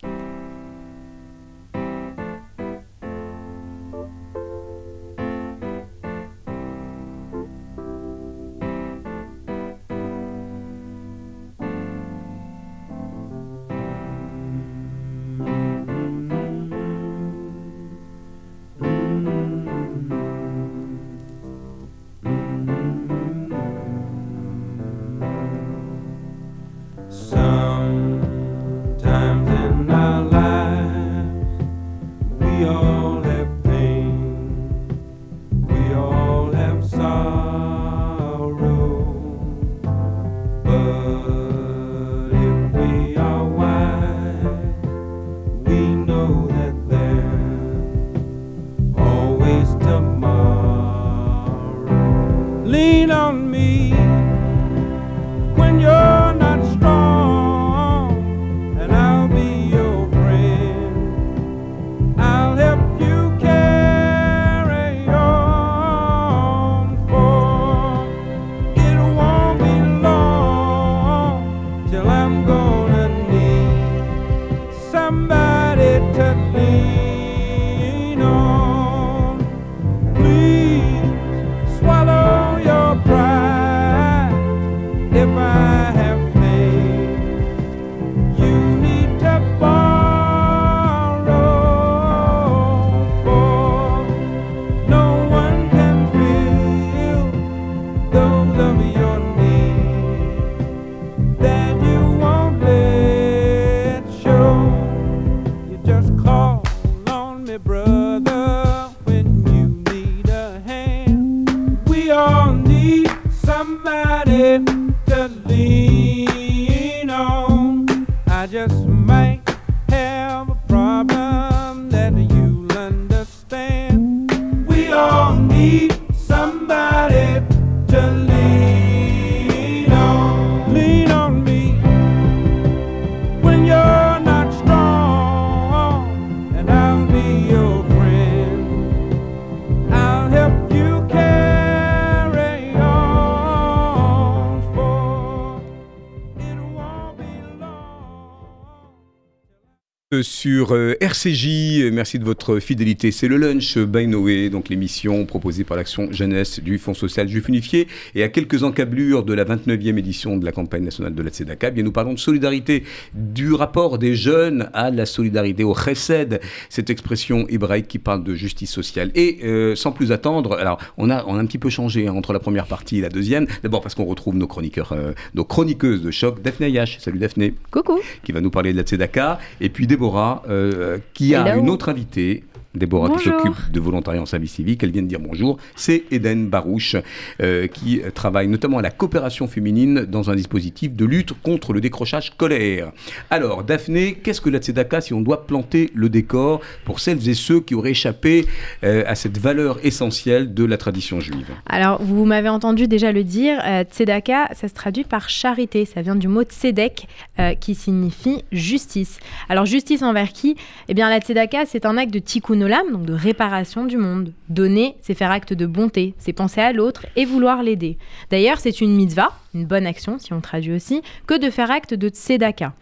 [151.27, 151.56] Euh, RCJ, euh,
[151.97, 153.11] merci de votre fidélité.
[153.11, 157.49] C'est le Lunch by Noé, donc l'émission proposée par l'Action Jeunesse du Fonds Social Juif
[157.49, 157.89] Unifié.
[158.15, 161.69] Et à quelques encablures de la 29e édition de la campagne nationale de la Tzedaka,
[161.69, 166.39] eh bien nous parlons de solidarité, du rapport des jeunes à la solidarité, au chesed,
[166.69, 169.11] cette expression hébraïque qui parle de justice sociale.
[169.15, 172.13] Et euh, sans plus attendre, alors on a, on a un petit peu changé hein,
[172.15, 173.47] entre la première partie et la deuxième.
[173.63, 176.99] D'abord parce qu'on retrouve nos chroniqueurs, euh, nos chroniqueuses de choc, Daphné Ayash.
[176.99, 178.01] Salut Daphné Coucou.
[178.23, 181.61] qui va nous parler de la Tzedaka, et puis Déborah, euh, qui a Hello.
[181.61, 182.45] une autre invitée.
[182.77, 186.49] Déborah qui s'occupe de volontariat en service civique, elle vient de dire bonjour, c'est Eden
[186.49, 186.97] Barouche
[187.41, 191.81] euh, qui travaille notamment à la coopération féminine dans un dispositif de lutte contre le
[191.81, 192.93] décrochage scolaire.
[193.31, 197.35] Alors Daphné, qu'est-ce que la Tzedaka si on doit planter le décor pour celles et
[197.35, 198.47] ceux qui auraient échappé
[198.85, 201.51] euh, à cette valeur essentielle de la tradition juive?
[201.67, 205.85] Alors, vous m'avez entendu déjà le dire, euh, tzedaka, ça se traduit par charité.
[205.85, 207.07] Ça vient du mot tzedek,
[207.39, 209.19] euh, qui signifie justice.
[209.49, 210.57] Alors, justice envers qui?
[210.89, 214.33] Eh bien, la tzedaka, c'est un acte de tikkun olam, donc de réparation du monde.
[214.49, 217.97] Donner, c'est faire acte de bonté, c'est penser à l'autre et vouloir l'aider.
[218.31, 221.95] D'ailleurs, c'est une mitzvah, une bonne action si on traduit aussi, que de faire acte
[221.95, 222.75] de tzedaka.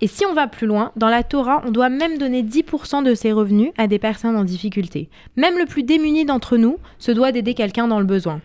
[0.00, 3.14] Et si on va plus loin, dans la Torah, on doit même donner 10% de
[3.14, 5.08] ses revenus à des personnes en difficulté.
[5.36, 8.40] Même le plus démuni d'entre nous se doit d'aider quelqu'un dans le besoin.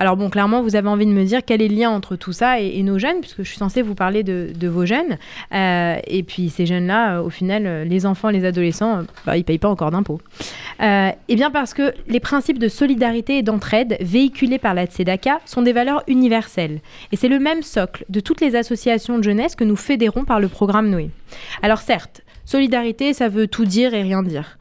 [0.00, 2.32] Alors bon, clairement, vous avez envie de me dire quel est le lien entre tout
[2.32, 5.18] ça et, nos jeunes, puisque je suis censée vous parler de, vos jeunes.
[5.52, 9.44] Euh, et puis ces jeunes-là, euh, au final, euh, les enfants, les adolescents, bah, ils
[9.44, 10.20] payent pas encore d'impôts.
[10.80, 15.62] Eh bien parce que les principes de solidarité et d'entraide véhiculés par la Tzedaka sont
[15.62, 16.80] des valeurs universelles.
[17.10, 20.38] Et c'est le même socle de toutes les associations de jeunesse que nous fédérons par
[20.38, 21.10] le programme Noé.
[21.62, 24.58] Alors certes, solidarité, ça veut tout dire et rien dire.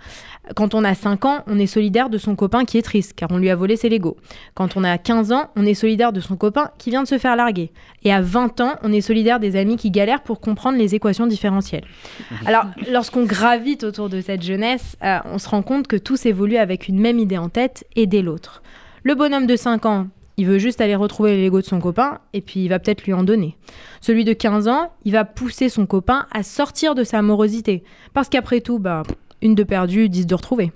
[0.56, 3.30] Quand on a 5 ans, on est solidaire de son copain qui est triste car
[3.32, 4.18] on lui a volé ses Legos.
[4.54, 7.18] Quand on a 15 ans, on est solidaire de son copain qui vient de se
[7.18, 7.72] faire larguer.
[8.04, 11.28] Et à 20 ans, on est solidaire des amis qui galèrent pour comprendre les équations
[11.28, 11.86] différentielles.
[12.46, 16.58] Alors, lorsqu'on gravite autour de cette jeunesse, euh, on se rend compte que tous évoluent
[16.58, 18.62] avec une même idée en tête, aider l'autre.
[19.04, 20.08] Le bonhomme de 5 ans,
[20.38, 23.04] il veut juste aller retrouver les Legos de son copain et puis il va peut-être
[23.04, 23.58] lui en donner.
[24.02, 27.84] Celui de 15 ans, il va pousser son copain à sortir de sa morosité.
[28.14, 29.02] Parce qu'après tout, bah,
[29.42, 30.72] une de perdue, dix de retrouvée.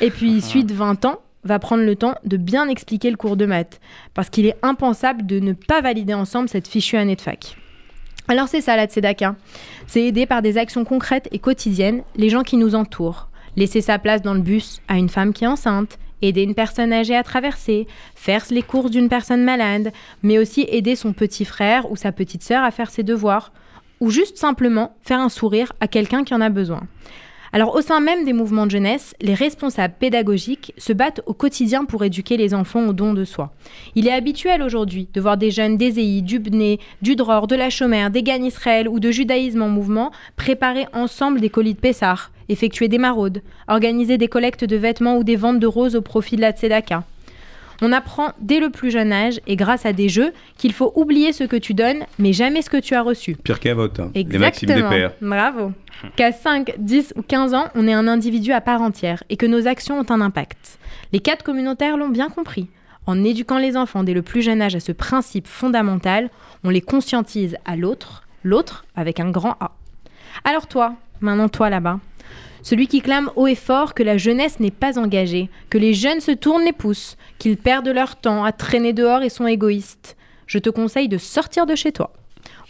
[0.00, 3.36] Et puis, celui de 20 ans va prendre le temps de bien expliquer le cours
[3.36, 3.80] de maths.
[4.14, 7.56] Parce qu'il est impensable de ne pas valider ensemble cette fichue année de fac.
[8.28, 9.34] Alors c'est ça la Tzedaka.
[9.86, 13.28] C'est aider par des actions concrètes et quotidiennes les gens qui nous entourent.
[13.56, 16.92] Laisser sa place dans le bus à une femme qui est enceinte, aider une personne
[16.92, 19.92] âgée à traverser, faire les courses d'une personne malade,
[20.22, 23.52] mais aussi aider son petit frère ou sa petite sœur à faire ses devoirs,
[23.98, 26.82] ou juste simplement faire un sourire à quelqu'un qui en a besoin.
[27.52, 31.84] Alors au sein même des mouvements de jeunesse, les responsables pédagogiques se battent au quotidien
[31.84, 33.52] pour éduquer les enfants au don de soi.
[33.96, 37.68] Il est habituel aujourd'hui de voir des jeunes d'Ézéi, du Bné, du Dror, de la
[37.68, 42.30] Chomère, des Gan Israël ou de judaïsme en mouvement préparer ensemble des colis de Pessar,
[42.48, 46.36] effectuer des maraudes, organiser des collectes de vêtements ou des ventes de roses au profit
[46.36, 47.02] de la Tzedaka.
[47.82, 51.32] On apprend dès le plus jeune âge et grâce à des jeux qu'il faut oublier
[51.32, 53.36] ce que tu donnes mais jamais ce que tu as reçu.
[53.36, 54.90] Pierre Cavotte, hein, les maximes des Exactement.
[54.90, 55.12] pères.
[55.20, 55.72] Bravo.
[56.16, 59.46] Qu'à 5, 10 ou 15 ans, on est un individu à part entière et que
[59.46, 60.78] nos actions ont un impact.
[61.12, 62.68] Les cadres communautaires l'ont bien compris.
[63.06, 66.30] En éduquant les enfants dès le plus jeune âge à ce principe fondamental,
[66.64, 69.72] on les conscientise à l'autre, l'autre avec un grand A.
[70.44, 71.98] Alors toi, maintenant toi là-bas,
[72.62, 76.20] celui qui clame haut et fort que la jeunesse n'est pas engagée, que les jeunes
[76.20, 80.16] se tournent les pouces, qu'ils perdent leur temps à traîner dehors et sont égoïstes.
[80.46, 82.12] Je te conseille de sortir de chez toi.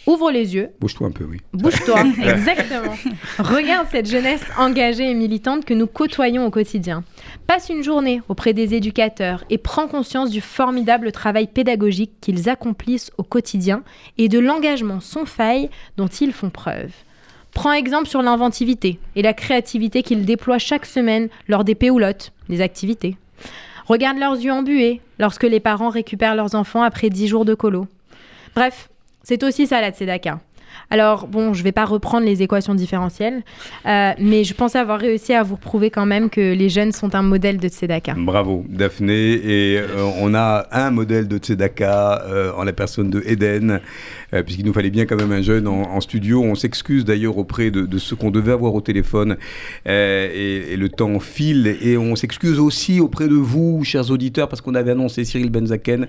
[0.06, 1.38] Ouvre les yeux, Bouge-toi un peu, oui.
[1.52, 2.94] Bouge-toi, exactement.
[3.38, 7.04] Regarde cette jeunesse engagée et militante que nous côtoyons au quotidien.
[7.46, 13.10] Passe une journée auprès des éducateurs et prends conscience du formidable travail pédagogique qu'ils accomplissent
[13.18, 13.82] au quotidien
[14.16, 16.92] et de l'engagement sans faille dont ils font preuve.
[17.52, 22.60] Prends exemple sur l'inventivité et la créativité qu'ils déploient chaque semaine lors des péoulottes, des
[22.60, 23.16] activités.
[23.86, 27.86] Regarde leurs yeux embués lorsque les parents récupèrent leurs enfants après 10 jours de colo.
[28.54, 28.88] Bref,
[29.22, 30.38] c'est aussi ça la Tzedaka.
[30.90, 33.42] Alors, bon, je vais pas reprendre les équations différentielles,
[33.86, 37.14] euh, mais je pense avoir réussi à vous prouver quand même que les jeunes sont
[37.14, 38.14] un modèle de Tzedaka.
[38.16, 39.14] Bravo, Daphné.
[39.14, 43.80] Et euh, on a un modèle de Tzedaka euh, en la personne de Eden,
[44.34, 46.42] euh, puisqu'il nous fallait bien quand même un jeune en, en studio.
[46.42, 49.36] On s'excuse d'ailleurs auprès de, de ceux qu'on devait avoir au téléphone.
[49.88, 51.76] Euh, et, et le temps file.
[51.82, 56.06] Et on s'excuse aussi auprès de vous, chers auditeurs, parce qu'on avait annoncé Cyril Benzaken,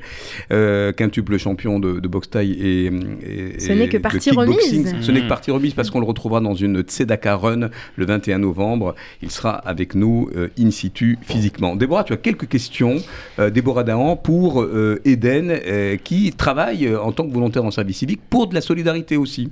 [0.51, 4.95] euh, quintuple champion de, de boxe taille et, et- Ce n'est que partie remise.
[5.01, 8.39] Ce n'est que partie remise parce qu'on le retrouvera dans une Tzedaka Run le 21
[8.39, 8.95] novembre.
[9.21, 11.75] Il sera avec nous euh, in situ physiquement.
[11.75, 12.97] Déborah, tu as quelques questions.
[13.39, 17.97] Euh, Déborah Dahan pour euh, Eden euh, qui travaille en tant que volontaire en service
[17.97, 19.49] civique pour de la solidarité aussi.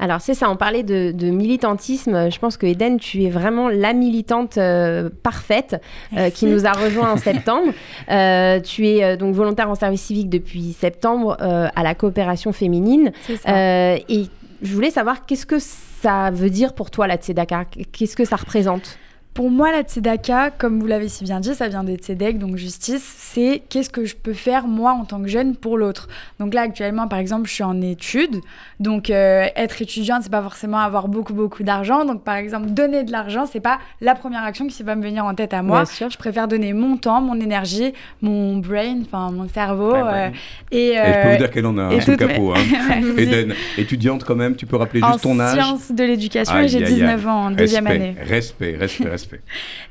[0.00, 2.30] Alors c'est ça, on parlait de, de militantisme.
[2.30, 5.76] Je pense que Eden, tu es vraiment la militante euh, parfaite
[6.16, 7.72] euh, qui nous a rejoint en septembre.
[8.10, 12.52] Euh, tu es euh, donc volontaire en service civique depuis septembre euh, à la coopération
[12.52, 13.12] féminine.
[13.26, 13.50] C'est ça.
[13.50, 14.24] Euh, et
[14.62, 17.66] je voulais savoir qu'est-ce que ça veut dire pour toi la Tzedaka?
[17.92, 18.96] Qu'est-ce que ça représente?
[19.32, 22.56] Pour moi, la tzedaka, comme vous l'avez si bien dit, ça vient des tzedek, donc
[22.56, 26.08] justice, c'est qu'est-ce que je peux faire moi en tant que jeune pour l'autre.
[26.40, 28.36] Donc là, actuellement, par exemple, je suis en études,
[28.80, 32.04] donc euh, être étudiante, c'est pas forcément avoir beaucoup beaucoup d'argent.
[32.04, 35.24] Donc par exemple, donner de l'argent, c'est pas la première action qui va me venir
[35.24, 35.84] en tête à moi.
[35.84, 36.10] Bien sûr.
[36.10, 40.26] Je préfère donner mon temps, mon énergie, mon brain, enfin mon cerveau, Ouais, ouais.
[40.26, 40.30] euh,
[40.72, 42.26] et, Et je peux euh, vous dire qu'elle en a un et sous le toutes
[42.28, 42.52] capot.
[42.54, 43.00] Hein.
[43.16, 45.54] Eden, étudiante quand même, tu peux rappeler en juste ton âge.
[45.54, 46.94] sciences de l'éducation, j'ai aïe, aïe.
[46.94, 48.16] 19 ans en deuxième Respect, année.
[48.20, 49.19] Respect, respect, respect.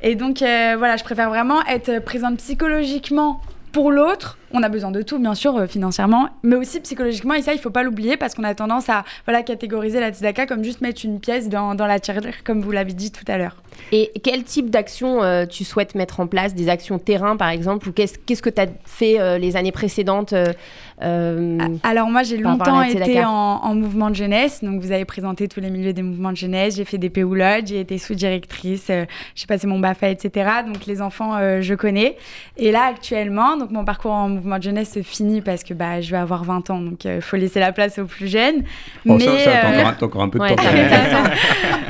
[0.01, 4.91] Et donc, euh, voilà, je préfère vraiment être présente psychologiquement pour l'autre on a besoin
[4.91, 7.33] de tout, bien sûr, euh, financièrement, mais aussi psychologiquement.
[7.33, 10.47] Et ça, il faut pas l'oublier parce qu'on a tendance à voilà, catégoriser la tzedaka
[10.47, 13.37] comme juste mettre une pièce dans, dans la tirelire, comme vous l'avez dit tout à
[13.37, 13.57] l'heure.
[13.91, 16.55] Et quel type d'action euh, tu souhaites mettre en place?
[16.55, 20.33] Des actions terrain, par exemple Ou qu'est-ce que tu as fait euh, les années précédentes
[20.99, 24.63] Alors moi, j'ai longtemps été en, en mouvement de jeunesse.
[24.63, 26.75] Donc vous avez présenté tous les milieux des mouvements de jeunesse.
[26.75, 28.91] J'ai fait des POULOD, j'ai été sous-directrice,
[29.35, 30.49] j'ai passé mon BAFA, etc.
[30.65, 32.17] Donc les enfants, je connais.
[32.57, 36.01] Et là, actuellement, donc mon parcours en mouvement de jeunesse se finit parce que bah,
[36.01, 36.79] je vais avoir 20 ans.
[36.81, 38.63] Donc il faut laisser la place aux plus jeunes.
[39.07, 40.63] Oh, ça, ça, t'as euh, encore, un- encore peu de Ouais, temps.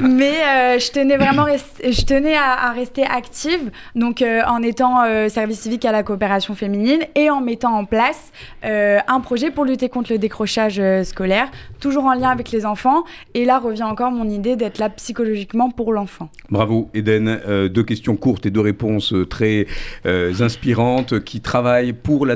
[0.01, 4.61] mais euh, je tenais vraiment rest- je tenais à, à rester active donc euh, en
[4.61, 8.31] étant euh, service civique à la coopération féminine et en mettant en place
[8.65, 12.65] euh, un projet pour lutter contre le décrochage euh, scolaire toujours en lien avec les
[12.65, 17.67] enfants et là revient encore mon idée d'être là psychologiquement pour l'enfant Bravo Eden, Euh,
[17.69, 19.65] deux questions courtes et deux réponses euh, très
[20.05, 22.35] euh, inspirantes qui travaillent pour la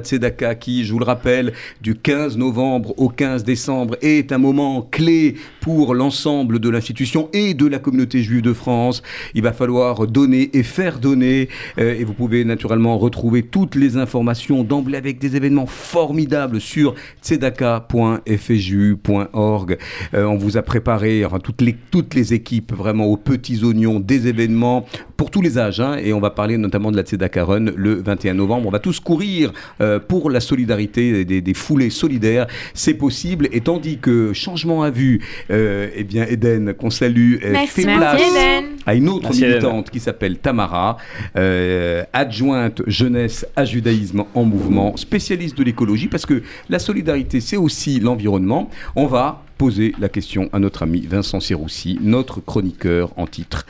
[0.60, 5.36] Qui, je vous le rappelle, du 15 novembre au 15 décembre est un moment clé
[5.64, 9.02] pour l'ensemble de l'institution et de la communauté juive de France.
[9.34, 11.48] Il va falloir donner et faire donner
[11.80, 16.96] euh, et vous pouvez naturellement retrouver toutes les informations d'emblée avec des événements formidables sur
[17.24, 19.78] tzedaka.fju.org.
[20.14, 24.02] Euh, on vous a préparé, enfin, toutes, les, toutes les équipes vraiment aux petits oignons,
[24.02, 24.86] des événements
[25.16, 25.80] pour tous les âges.
[25.80, 28.68] hein, et on va parler notamment de la Tzedaka Run le 21 novembre.
[28.68, 32.48] On va tous courir euh, pour la solidarité des, des foulées solidaires.
[32.74, 33.48] C'est possible.
[33.54, 35.22] Et tandis que Changement à vue,
[35.54, 38.66] euh, eh bien, Eden, qu'on salue, euh, Merci, fait merci, place Eden.
[38.86, 39.52] à une autre Merci, Eden.
[39.52, 40.98] militante qui s'appelle Tamara,
[41.38, 47.58] euh, adjointe jeunesse à judaïsme en mouvement, spécialiste de l'écologie, parce que la solidarité, c'est
[47.58, 48.70] aussi l'environnement.
[48.96, 53.66] On va poser la question à notre ami Vincent Serroussi, notre chroniqueur en titre,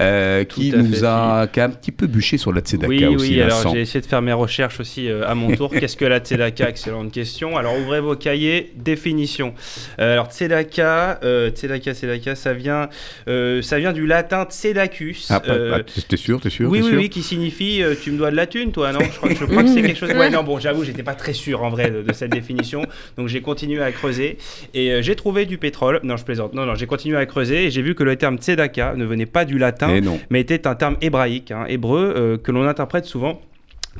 [0.00, 3.06] euh, qui nous fait, a, qui a un petit peu bûché sur la Tzedaka Oui,
[3.06, 5.70] aussi, oui, alors j'ai essayé de faire mes recherches aussi euh, à mon tour.
[5.78, 6.68] Qu'est-ce que la Tzedaka?
[6.68, 7.56] Excellente question.
[7.56, 9.54] Alors ouvrez vos cahiers, définition.
[10.00, 11.20] Euh, alors Tzedaka,
[11.54, 12.88] Tzedaka, Tzedaka, ça vient,
[13.26, 15.28] ça vient du latin Tzedacus.
[15.30, 18.18] Ah, euh, pas- t'es sûr, t'es sûr oui, oui, sûr oui, qui signifie tu me
[18.18, 19.00] dois de la thune, toi, non?
[19.00, 20.08] Je crois que, je crois que c'est quelque chose.
[20.18, 22.82] Ouais, non, bon, j'avoue, j'étais pas très sûr en vrai de, de cette définition.
[23.16, 24.38] Donc j'ai continué à creuser
[24.74, 26.00] et j'ai trouvé du pétrole.
[26.02, 26.54] Non, je plaisante.
[26.54, 29.26] Non, non, j'ai continué à creuser et j'ai vu que le terme tzedaka ne venait
[29.26, 30.00] pas du latin, Eh
[30.30, 33.40] mais était un terme hébraïque, hein, hébreu, euh, que l'on interprète souvent.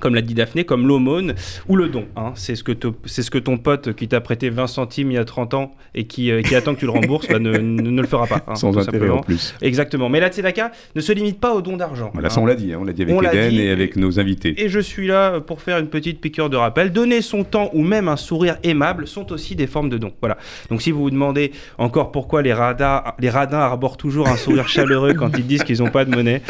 [0.00, 1.34] Comme l'a dit Daphné, comme l'aumône
[1.68, 2.04] ou le don.
[2.16, 2.32] hein.
[2.34, 5.14] C'est ce, que te- c'est ce que ton pote qui t'a prêté 20 centimes il
[5.14, 7.52] y a 30 ans et qui, euh, qui attend que tu le rembourses bah, ne,
[7.58, 8.42] ne- ne le fera pas.
[8.46, 9.16] hein, Sans intérêt simplement.
[9.18, 9.54] en plus.
[9.62, 10.08] Exactement.
[10.08, 12.10] Mais la tzedaka ne se limite pas au don d'argent.
[12.12, 12.30] Voilà, hein.
[12.30, 14.18] ça on l'a dit, hein, on l'a dit avec On Eden dit, et avec nos
[14.20, 14.54] invités.
[14.62, 16.92] Et je suis là pour faire une petite piqûre de rappel.
[16.92, 20.12] Donner son temps ou même un sourire aimable sont aussi des formes de dons.
[20.20, 20.38] Voilà.
[20.70, 24.68] Donc si vous vous demandez encore pourquoi les radins, les radins arborent toujours un sourire
[24.68, 26.42] chaleureux quand ils disent qu'ils n'ont pas de monnaie,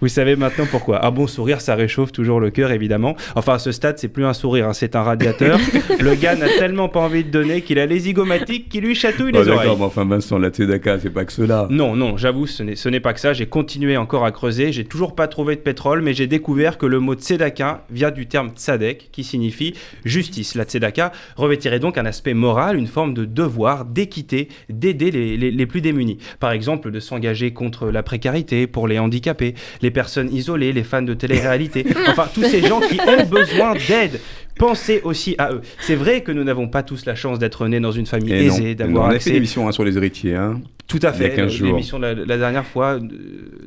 [0.00, 1.04] vous savez maintenant pourquoi.
[1.04, 3.16] Un bon sourire, ça réchauffe toujours le cœur, évidemment.
[3.34, 5.58] Enfin, à ce stade, c'est plus un sourire, hein, c'est un radiateur.
[6.00, 9.32] le gars n'a tellement pas envie de donner qu'il a les zygomatiques qui lui chatouillent
[9.34, 9.56] Oh, les oreilles.
[9.70, 11.66] D'accord, mais enfin Vincent, la Tzedaka, c'est pas que cela.
[11.70, 13.32] Non, non, j'avoue, ce n'est ce n'est pas que ça.
[13.32, 14.70] J'ai continué encore à creuser.
[14.72, 18.26] J'ai toujours pas trouvé de pétrole, mais j'ai découvert que le mot tzedaka vient du
[18.26, 19.74] terme tzadek, qui signifie
[20.04, 20.54] justice.
[20.54, 25.50] La tzedaka revêtirait donc un aspect moral, une forme de devoir, d'équité, d'aider les, les-
[25.50, 26.18] les plus démunis.
[26.38, 31.02] Par exemple, de s'engager contre la précarité, pour les handicapés, les personnes isolées, les fans
[31.02, 31.84] de télé-réalité.
[32.08, 34.20] Enfin, tous ces gens qui ont besoin d'aide.
[34.58, 35.60] Pensez aussi à eux.
[35.80, 38.46] C'est vrai que nous n'avons pas tous la chance d'être nés dans une famille Et
[38.46, 40.34] aisée, d'avoir on a fait accès une émission hein, sur les héritiers.
[40.34, 40.60] Hein.
[40.86, 41.34] Tout à fait.
[41.34, 41.66] 15 jours.
[41.68, 43.00] L'émission la, la dernière fois, euh,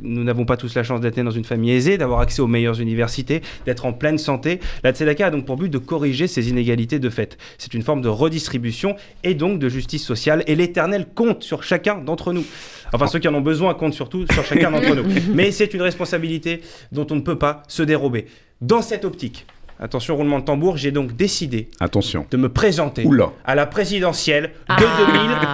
[0.01, 2.79] nous n'avons pas tous la chance d'être dans une famille aisée, d'avoir accès aux meilleures
[2.79, 4.59] universités, d'être en pleine santé.
[4.83, 7.37] La Tzedaka a donc pour but de corriger ces inégalités de fait.
[7.57, 10.43] C'est une forme de redistribution et donc de justice sociale.
[10.47, 12.45] Et l'éternel compte sur chacun d'entre nous.
[12.93, 15.03] Enfin, ceux qui en ont besoin comptent surtout sur chacun d'entre nous.
[15.33, 16.61] Mais c'est une responsabilité
[16.91, 18.27] dont on ne peut pas se dérober.
[18.61, 19.45] Dans cette optique,
[19.79, 22.25] attention roulement de tambour, j'ai donc décidé Attention.
[22.29, 23.31] de me présenter Oula.
[23.45, 24.77] à la présidentielle de Ah.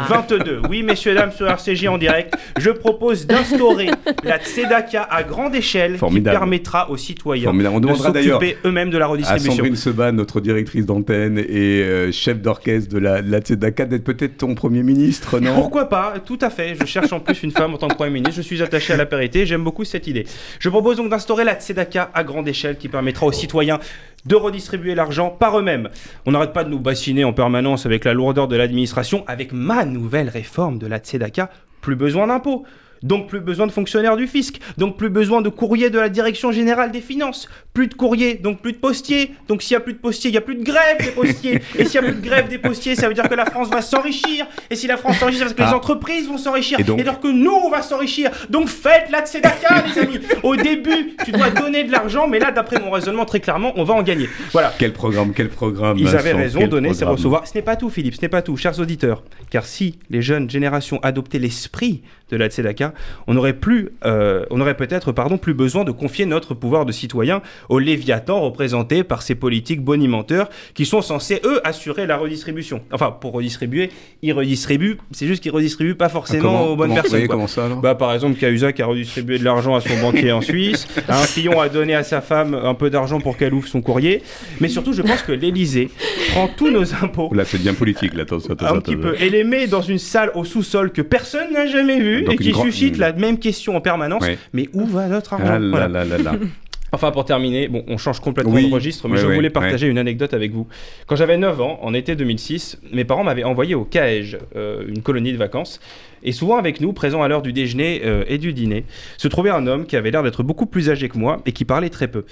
[0.10, 0.62] 2022.
[0.70, 3.90] Oui, messieurs, dames, sur RCJ en direct, je propose d'instaurer
[4.24, 6.36] la Tzedaka à grande échelle Formidable.
[6.36, 7.76] qui permettra aux citoyens Formidable.
[7.76, 9.52] On de s'occuper eux-mêmes de la à redistribution.
[9.54, 14.04] Sandrine Seban, notre directrice d'antenne et euh, chef d'orchestre de la, de la Tzedaka, d'être
[14.04, 15.54] peut-être ton Premier ministre, non?
[15.56, 16.16] Pourquoi pas?
[16.26, 16.76] Tout à fait.
[16.80, 18.36] Je cherche en plus une femme en tant que Premier ministre.
[18.38, 19.46] Je suis attaché à la parité.
[19.46, 20.26] J'aime beaucoup cette idée.
[20.60, 23.80] Je propose donc d'instaurer la Tzedaka à grande échelle qui permettra aux citoyens
[24.26, 25.90] de redistribuer l'argent par eux-mêmes.
[26.26, 29.24] On n'arrête pas de nous bassiner en permanence avec la lourdeur de l'administration.
[29.28, 31.50] Avec ma nouvelle réforme de la Tzedaka,
[31.82, 32.66] plus besoin d'impôts.
[33.04, 36.52] donc plus besoin de fonctionnaires du fisc, donc plus besoin de courrier de la direction
[36.52, 39.94] générale des finances, plus de courrier, donc plus de postiers, donc s'il y a plus
[39.94, 42.16] de postiers, il y a plus de grève des postiers, et s'il y a plus
[42.16, 44.96] de grève des postiers, ça veut dire que la France va s'enrichir, et si la
[44.98, 45.76] France s'enrichit, c'est parce que les Ah.
[45.76, 49.84] entreprises vont s'enrichir, Et donc alors que nous, on va s'enrichir, donc faites la tzedaka,
[49.94, 53.42] les amis Au début, tu dois donner de l'argent, mais là, d'après mon raisonnement, très
[53.42, 54.30] clairement, on va en gagner.
[54.54, 54.74] Voilà.
[54.80, 55.98] Quel programme, quel programme.
[56.00, 57.46] Ils avaient raison, donner, c'est recevoir.
[57.46, 59.22] Ce n'est pas tout, Philippe, ce n'est pas tout, chers auditeurs.
[59.50, 62.02] Car si les jeunes générations adoptaient l'esprit
[62.32, 62.94] de la Tzedaka,
[63.28, 66.92] on n'aurait plus, euh, on aurait peut-être, pardon, plus besoin de confier notre pouvoir de
[66.92, 72.82] citoyen au Léviathan représenté par ces politiques bonimenteurs qui sont censés, eux, assurer la redistribution.
[72.92, 73.90] Enfin, pour redistribuer,
[74.22, 77.28] ils redistribuent, c'est juste qu'ils redistribuent pas Ah, forcément comment- aux bonnes comment- personnes.
[77.28, 77.36] quoi.
[77.36, 80.42] comment ça alors Bah, par exemple, Cahuzac a redistribué de l'argent à son banquier en
[80.42, 80.88] Suisse.
[81.10, 84.22] Un Fillon a donné à sa femme un peu d'argent pour qu'elle ouvre son courrier.
[84.60, 85.90] Mais surtout, je pense que l'Élysée
[86.32, 87.34] prend tous nos impôts.
[87.34, 88.14] Là, c'est bien politique.
[88.14, 89.16] Là, attends, attends, Un petit peu.
[89.20, 92.54] Et les met dans une salle au sous-sol que personne n'a jamais vue et qui
[92.54, 94.24] suscite la même question en permanence.
[94.54, 95.60] Mais où va notre argent
[96.96, 98.70] Enfin, pour terminer, bon, on change complètement Oui.
[98.70, 100.66] de registre, mais Ouais, je ouais, voulais partager une anecdote avec vous.
[101.08, 105.02] Quand j'avais 9 ans, en été 2006, mes parents m'avaient envoyé au CAEJ, euh, une
[105.02, 105.82] colonie de vacances.
[106.24, 108.86] Et souvent avec nous, présent à l'heure du déjeuner euh, et du dîner,
[109.18, 111.66] se trouvait un homme qui avait l'air d'être beaucoup plus âgé que moi et qui
[111.66, 112.24] parlait très peu.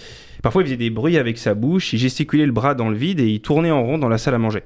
[0.43, 3.19] Parfois, il faisait des bruits avec sa bouche, il gesticulait le bras dans le vide
[3.19, 4.61] et il tournait en rond dans la salle à manger.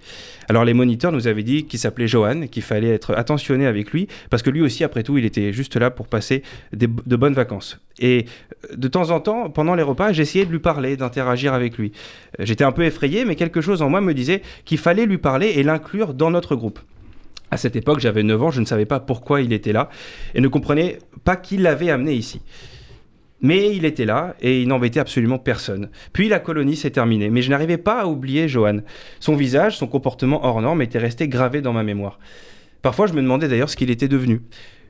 [0.50, 4.08] Alors les moniteurs nous avaient dit qu'il s'appelait Johan, qu'il fallait être attentionné avec lui,
[4.30, 7.80] parce que lui aussi, après tout, il était juste là pour passer de bonnes vacances.
[8.00, 8.26] Et
[8.72, 11.92] euh, de temps en temps, pendant les repas, j'essayais de lui parler, d'interagir avec lui.
[12.40, 15.18] Euh, J'étais un peu effrayé, mais quelque chose en moi me disait qu'il fallait lui
[15.18, 16.80] parler et l'inclure dans notre groupe.
[17.50, 19.90] À cette époque, j'avais 9 ans, je ne savais pas pourquoi il était là
[20.36, 22.42] et ne comprenais pas qui l'avait amené ici.
[23.42, 25.90] Mais il était là et il n'embêtait absolument personne.
[26.12, 28.80] Puis la colonie s'est terminée, mais je n'arrivais pas à oublier Johan.
[29.20, 32.20] Son visage, son comportement hors norme était resté gravé dans ma mémoire.
[32.82, 34.42] Parfois, je me demandais d'ailleurs ce qu'il était devenu.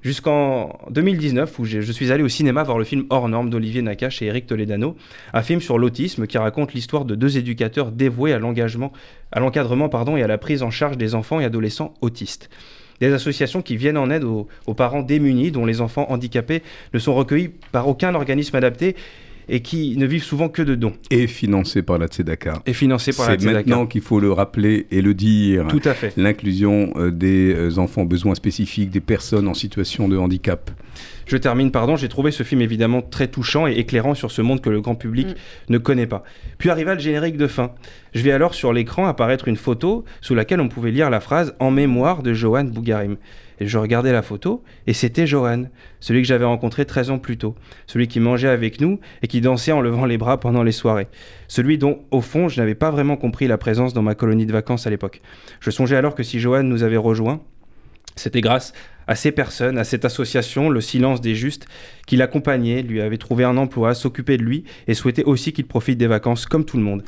[0.02, 4.22] Jusqu'en 2019, où je suis allé au cinéma voir le film Hors norme d'Olivier Nakache
[4.22, 4.96] et Eric Toledano,
[5.34, 8.94] un film sur l'autisme qui raconte l'histoire de deux éducateurs dévoués à l'engagement,
[9.32, 12.50] à l'encadrement pardon, et à la prise en charge des enfants et adolescents autistes.
[13.00, 17.14] Des associations qui viennent en aide aux, parents démunis dont les enfants handicapés ne sont
[17.14, 18.96] recueillis par aucun organisme adapté
[19.50, 22.62] et qui ne vivent souvent que de dons Et financé par la Tzedaka.
[22.66, 23.58] et financés par la C'est Tzedaka.
[23.58, 25.68] maintenant qu'il faut le rappeler et le dire.
[25.68, 26.14] Tout à fait.
[26.18, 30.72] L'inclusion euh, des euh, enfants besoins spécifiques, des personnes en situation de handicap.
[31.26, 34.62] Je termine, pardon, j'ai trouvé ce film évidemment très touchant et éclairant sur ce monde
[34.62, 35.28] que le grand public
[35.70, 36.24] ne connaît pas.
[36.58, 37.72] Puis arriva le générique de fin.
[38.14, 41.54] Je vais alors sur l'écran apparaître une photo sous laquelle on pouvait lire la phrase
[41.60, 43.18] En mémoire de Johan Bougarim.
[43.60, 45.64] Et je regardais la photo, et c'était Johan,
[46.00, 47.56] celui que j'avais rencontré 13 ans plus tôt,
[47.88, 51.08] celui qui mangeait avec nous et qui dansait en levant les bras pendant les soirées,
[51.48, 54.54] celui dont, au fond, je n'avais pas vraiment compris la présence dans ma colonie de
[54.54, 55.22] vacances à l'époque.
[55.60, 57.42] Je songeais alors que si Johan nous avait rejoints,
[58.16, 58.74] c'était grâce
[59.08, 61.68] à ces personnes, à cette association, le silence des justes,
[62.06, 65.98] qui l'accompagnait, lui avait trouvé un emploi, s'occupait de lui et souhaitait aussi qu'il profite
[65.98, 67.04] des vacances comme tout le monde.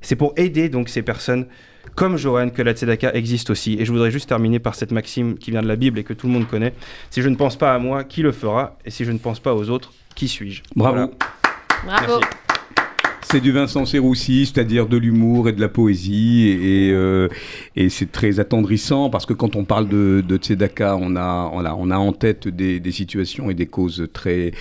[0.00, 1.46] C'est pour aider donc ces personnes
[1.94, 3.76] comme Johan que la Tzedaka existe aussi.
[3.78, 6.12] Et je voudrais juste terminer par cette maxime qui vient de la Bible et que
[6.12, 6.74] tout le monde connaît.
[7.10, 8.76] Si je ne pense pas à moi, qui le fera?
[8.84, 10.62] Et si je ne pense pas aux autres, qui suis-je?
[10.74, 10.94] Bravo.
[10.94, 11.10] Voilà.
[11.84, 12.20] Bravo.
[12.20, 12.43] Merci.
[13.34, 17.28] C'est du Vincent Serroussi, c'est-à-dire de l'humour et de la poésie, et, euh,
[17.74, 21.90] et c'est très attendrissant parce que quand on parle de, de Tzedaka, on a, on,
[21.90, 24.52] a, en tête des, situations et des causes très,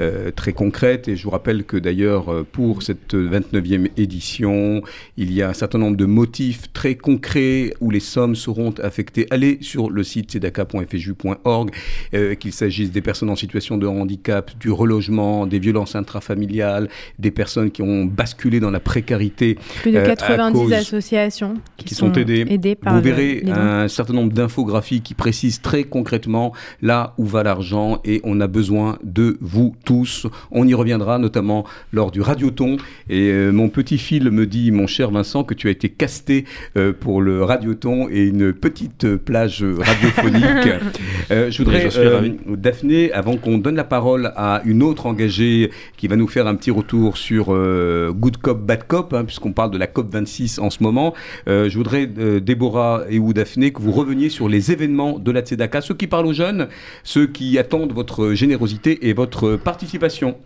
[0.00, 1.08] euh, très concrètes.
[1.08, 4.80] Et je vous rappelle que d'ailleurs, pour cette 29e édition,
[5.18, 9.26] il y a un certain nombre de motifs très concrets où les sommes seront affectées.
[9.28, 11.70] Allez sur le site tzedaka.fju.org,
[12.14, 17.30] euh, qu'il s'agisse des personnes en situation de handicap, du relogement, des violences intrafamiliales, des
[17.30, 21.86] personnes qui ont basculé dans la précarité, Plus de Euh, à 90 cause- associations qui,
[21.86, 22.74] qui sont aidées.
[22.76, 23.52] par Vous le- verrez dons.
[23.52, 26.52] un certain nombre d'infographies qui précisent très concrètement
[26.82, 30.26] là où va l'argent et on a besoin de vous tous.
[30.52, 32.76] On y reviendra notamment lors du radioton.
[33.10, 36.44] Et euh, mon petit fil me dit, mon cher Vincent, que tu as été casté
[36.76, 40.68] euh, pour le radioton et une petite euh, plage radiophonique.
[41.30, 42.36] Euh, je voudrais, je ravi.
[42.46, 46.54] Daphné, avant qu'on donne la parole à une autre engagée qui va nous faire un
[46.54, 50.58] petit retour sur euh, Good Cop, Bad Cop, hein, puisqu'on parle de la COP 26
[50.58, 51.14] en ce moment,
[51.48, 55.30] euh, je voudrais, euh, Déborah et ou Daphné, que vous reveniez sur les événements de
[55.30, 56.68] la Tzedaka, ceux qui parlent aux jeunes,
[57.04, 60.36] ceux qui attendent votre générosité et votre participation.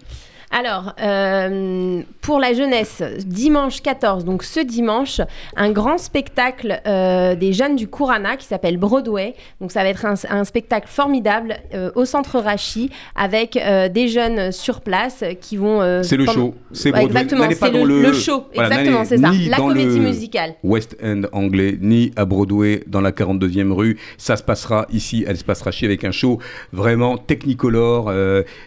[0.50, 5.20] Alors, euh, pour la jeunesse, dimanche 14, donc ce dimanche,
[5.56, 9.34] un grand spectacle euh, des jeunes du Kurana qui s'appelle Broadway.
[9.60, 13.58] Donc ça va être un, un spectacle formidable euh, au centre Rachi avec
[13.92, 16.02] des jeunes sur place qui vont...
[16.02, 16.54] C'est le show.
[16.72, 17.20] C'est Ouais, Broadway.
[17.22, 18.44] exactement, c'est le, le- le show.
[18.54, 19.30] Voilà, exactement, c'est ça.
[19.50, 20.54] La comédie le- musicale.
[20.62, 23.98] West End anglais, ni à Broadway dans la 42e rue.
[24.16, 26.38] Ça se passera ici à l'espace Rachi avec un show
[26.72, 28.12] vraiment technicolore,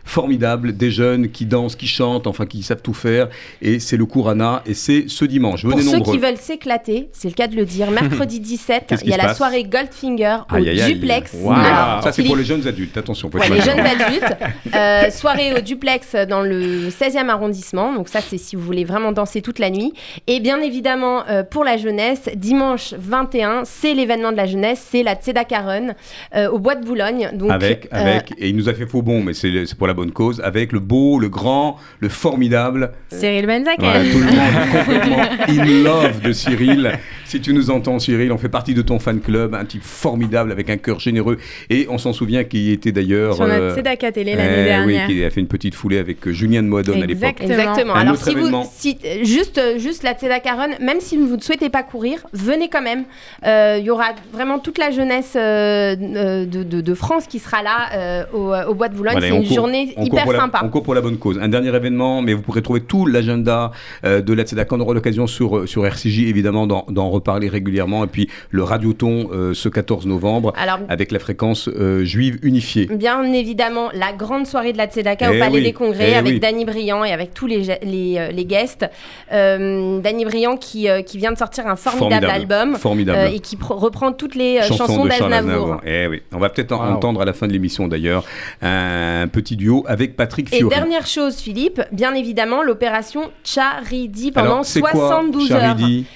[0.04, 3.30] formidable, des jeunes qui dansent, qui chantent, enfin qui savent tout faire.
[3.62, 5.62] Et c'est le Kurana et c'est ce dimanche.
[5.62, 6.14] Pour Venez ceux nombreux.
[6.14, 9.18] qui veulent s'éclater, c'est le cas de le dire, mercredi 17, Qu'est-ce il y a
[9.18, 10.94] la soirée Goldfinger au Aïe, aïe, aïe.
[10.96, 11.34] duplex.
[11.36, 12.98] Alors, Ça c'est pour les jeunes adultes.
[12.98, 13.30] Attention.
[13.34, 14.24] Ouais, les jeunes adultes.
[14.76, 17.94] Euh, soirée au duplex dans le 16e arrondissement.
[17.94, 19.94] Donc ça, c'est si vous voulez vraiment danser toute la nuit.
[20.28, 25.04] Et bien évidemment, euh, pour la jeunesse, dimanche 21, c'est l'événement de la jeunesse, c'est
[25.04, 25.88] la Tzedaka Run
[26.36, 27.30] euh, au Bois de Boulogne.
[27.34, 29.94] Donc, Avec, euh, avec, et il nous a fait faux bon, mais c'est pour la
[29.94, 31.59] bonne cause, avec le beau, le grand,
[32.00, 33.80] le formidable, Cyril Benzaken.
[33.80, 36.92] Voilà, tout le monde est complètement in love de Cyril.
[37.30, 40.52] Si tu nous entends, Cyril, on fait partie de ton fan club, un type formidable
[40.52, 41.38] avec un cœur généreux.
[41.70, 43.36] Et on s'en souvient qu'il était d'ailleurs.
[43.36, 45.08] Sur notre euh, Tzedaka télé l'année eh dernière.
[45.08, 47.36] Oui, qui a fait une petite foulée avec euh, Julien de Moadone à l'époque.
[47.40, 47.94] Exactement.
[47.94, 48.64] Alors autre si vous, événement.
[48.76, 52.26] si, euh, juste, euh, juste la Tzedaka Run, même si vous ne souhaitez pas courir,
[52.34, 53.04] venez quand même.
[53.46, 57.38] Euh, Il y aura vraiment toute la jeunesse euh, euh, de, de- de France qui
[57.38, 59.14] sera là euh, au, au Bois de Boulogne.
[59.14, 60.62] Voilà, c'est on une court- journée hyper la- sympa.
[60.64, 61.38] on court pour la bonne cause.
[61.40, 63.72] Un dernier événement, mais vous pourrez trouver tout l'agenda
[64.04, 64.76] euh, de la Tzedaka.
[64.76, 68.04] On aura l'occasion sur, euh, sur RCJ, évidemment, d'en reparler régulièrement.
[68.04, 72.88] Et puis le Radioton euh, ce 14 novembre, Alors, avec la fréquence euh, juive unifiée.
[72.92, 76.16] Bien évidemment, la grande soirée de la Tzedaka Eh au Palais oui, des Congrès eh
[76.16, 76.40] avec oui.
[76.40, 78.86] Danny Briand et avec tous les, les, euh, les guests.
[79.32, 83.20] Euh, Danny Briand qui, euh, qui vient de sortir un formidable, album Formidable.
[83.20, 85.82] euh, et qui reprend toutes les euh, chansons, de Charles d'Aznavour.
[85.86, 86.96] Eh oui, on va peut-être en Wow.
[86.96, 88.24] entendre à la fin de l'émission d'ailleurs
[88.62, 90.74] un petit duo avec Patrick Et Fiori.
[90.76, 95.76] dernière chose, Philippe, bien évidemment, l'opération Charity pendant Alors, c'est quoi, 72 heures.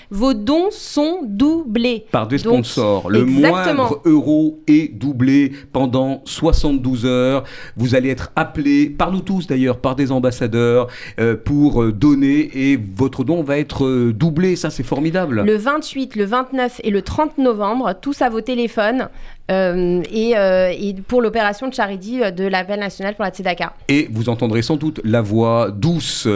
[0.09, 0.92] Vos dons sont
[1.23, 2.05] doublés.
[2.11, 3.09] Par des Donc, sponsors.
[3.09, 3.83] Le exactement.
[3.83, 7.43] moindre euro est doublé pendant 72 heures.
[7.77, 10.87] Vous allez être appelé, par nous tous d'ailleurs, par des ambassadeurs,
[11.19, 14.55] euh, pour euh, donner et votre don va être euh, doublé.
[14.55, 15.43] Ça, c'est formidable.
[15.45, 19.09] Le 28, le 29 et le 30 novembre, tous à vos téléphones.
[19.51, 23.73] Euh, et, euh, et pour l'opération de Charity euh, de l'appel national pour la Tzedaka.
[23.87, 26.27] Et vous entendrez sans doute la voix douce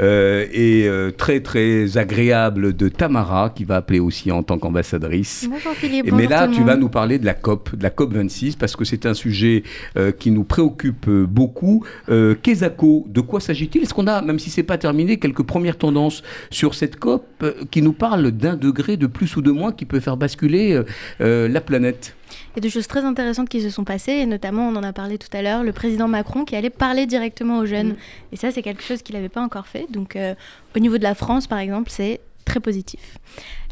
[0.00, 5.46] euh, et euh, très très agréable de Tamara, qui va appeler aussi en tant qu'ambassadrice.
[5.50, 6.06] Bonjour Philippe.
[6.06, 8.12] Bonjour mais là, tout le tu vas nous parler de la COP, de la COP
[8.12, 9.62] 26, parce que c'est un sujet
[9.96, 11.84] euh, qui nous préoccupe beaucoup.
[12.08, 13.82] Euh, Kesako, de quoi s'agit-il?
[13.82, 17.52] Est-ce qu'on a, même si c'est pas terminé, quelques premières tendances sur cette COP euh,
[17.70, 20.80] qui nous parlent d'un degré de plus ou de moins qui peut faire basculer
[21.20, 22.15] euh, la planète?
[22.28, 24.82] Il y a des choses très intéressantes qui se sont passées, et notamment, on en
[24.82, 27.90] a parlé tout à l'heure, le président Macron qui allait parler directement aux jeunes.
[27.90, 27.96] Mm.
[28.32, 29.86] Et ça, c'est quelque chose qu'il n'avait pas encore fait.
[29.90, 30.34] Donc, euh,
[30.74, 33.18] au niveau de la France, par exemple, c'est très positif.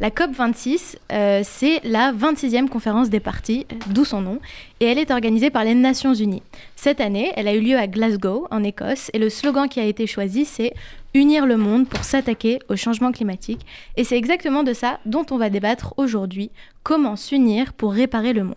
[0.00, 4.40] La COP26, euh, c'est la 26e conférence des partis, euh, d'où son nom,
[4.80, 6.42] et elle est organisée par les Nations Unies.
[6.74, 9.84] Cette année, elle a eu lieu à Glasgow, en Écosse, et le slogan qui a
[9.84, 10.74] été choisi, c'est
[11.16, 13.60] Unir le monde pour s'attaquer au changement climatique.
[13.96, 16.50] Et c'est exactement de ça dont on va débattre aujourd'hui,
[16.82, 18.56] comment s'unir pour réparer le monde.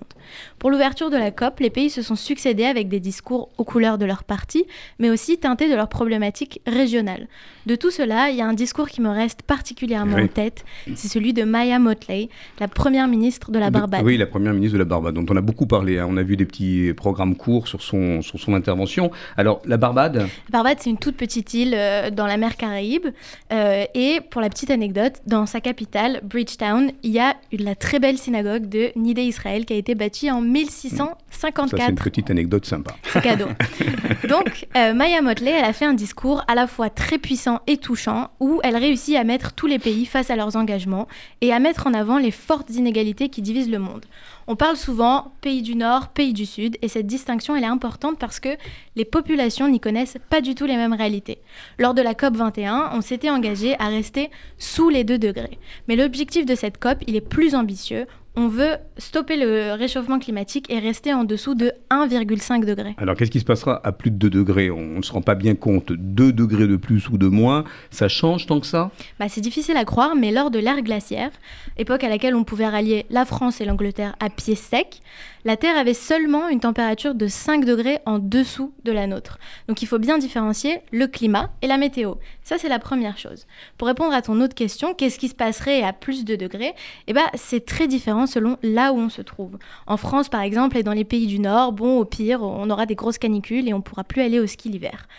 [0.58, 4.00] Pour l'ouverture de la COP, les pays se sont succédés avec des discours aux couleurs
[4.00, 4.66] de leur parti,
[4.98, 7.28] mais aussi teintés de leurs problématiques régionales.
[7.68, 10.24] De tout cela, il y a un discours qui me reste particulièrement Oui.
[10.24, 10.66] en tête,
[10.96, 14.01] c'est celui de Maya Motley, la première ministre de la De- Barbade.
[14.03, 15.99] Oui, la première ministre de la Barbade, dont on a beaucoup parlé.
[15.99, 16.07] hein.
[16.09, 19.11] On a vu des petits programmes courts sur son, sur son intervention.
[19.38, 23.07] Alors, la Barbade, La Barbade, c'est une toute petite île euh, dans la mer Caraïbe.
[23.51, 27.75] Euh, et pour la petite anecdote, dans sa capitale, Bridgetown, il y a une- la
[27.75, 31.89] très belle synagogue de Nidé Israël qui a été bâtie en ça c'est 1654.
[31.89, 32.95] une petite anecdote sympa.
[33.11, 33.45] C'est cadeau.
[34.30, 37.78] Donc, euh, Maya Motley, elle a fait un discours à la fois très puissant et
[37.78, 41.07] touchant, où elle réussit à mettre tous les pays face à leurs engagements
[41.41, 44.05] et à mettre en avant les fortes inégalités qui divisent le monde.
[44.47, 48.18] On parle souvent pays du Nord, pays du Sud, et cette distinction, elle est importante
[48.18, 48.57] parce que
[48.95, 51.39] les populations n'y connaissent pas du tout les mêmes réalités.
[51.80, 55.59] Lors de la COP 21, on s'était engagé à rester sous les 2 degrés.
[55.88, 58.07] Mais l'objectif de cette COP, il est plus ambitieux.
[58.40, 62.94] On veut stopper le réchauffement climatique et rester en dessous de 1,5 degré.
[63.00, 64.70] Alors, qu'est-ce qui se passera à plus de 2 degrés?
[64.70, 65.92] On ne se rend pas bien compte.
[65.92, 68.92] 2 degrés de plus ou de moins, ça change tant que ça?
[69.20, 71.32] Bah, c'est difficile à croire, mais lors de l'ère glaciaire,
[71.78, 75.02] époque à laquelle on pouvait rallier la France et l'Angleterre à pied sec,
[75.44, 79.40] la Terre avait seulement une température de 5 degrés en dessous de la nôtre.
[79.68, 82.16] Donc il faut bien différencier le climat et la météo.
[82.48, 83.45] Ça, c'est la première chose.
[83.78, 86.74] Pour répondre à ton autre question, qu'est-ce qui se passerait à plus de degrés?
[87.08, 89.58] Eh bah, c'est très différent selon là où on se trouve.
[89.86, 92.86] En France, par exemple, et dans les pays du Nord, bon, au pire, on aura
[92.86, 95.10] des grosses canicules et on pourra plus aller au ski l'hiver.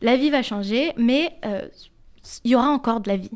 [0.00, 1.68] La vie va changer, mais euh,
[2.44, 3.32] il y aura encore de la vie.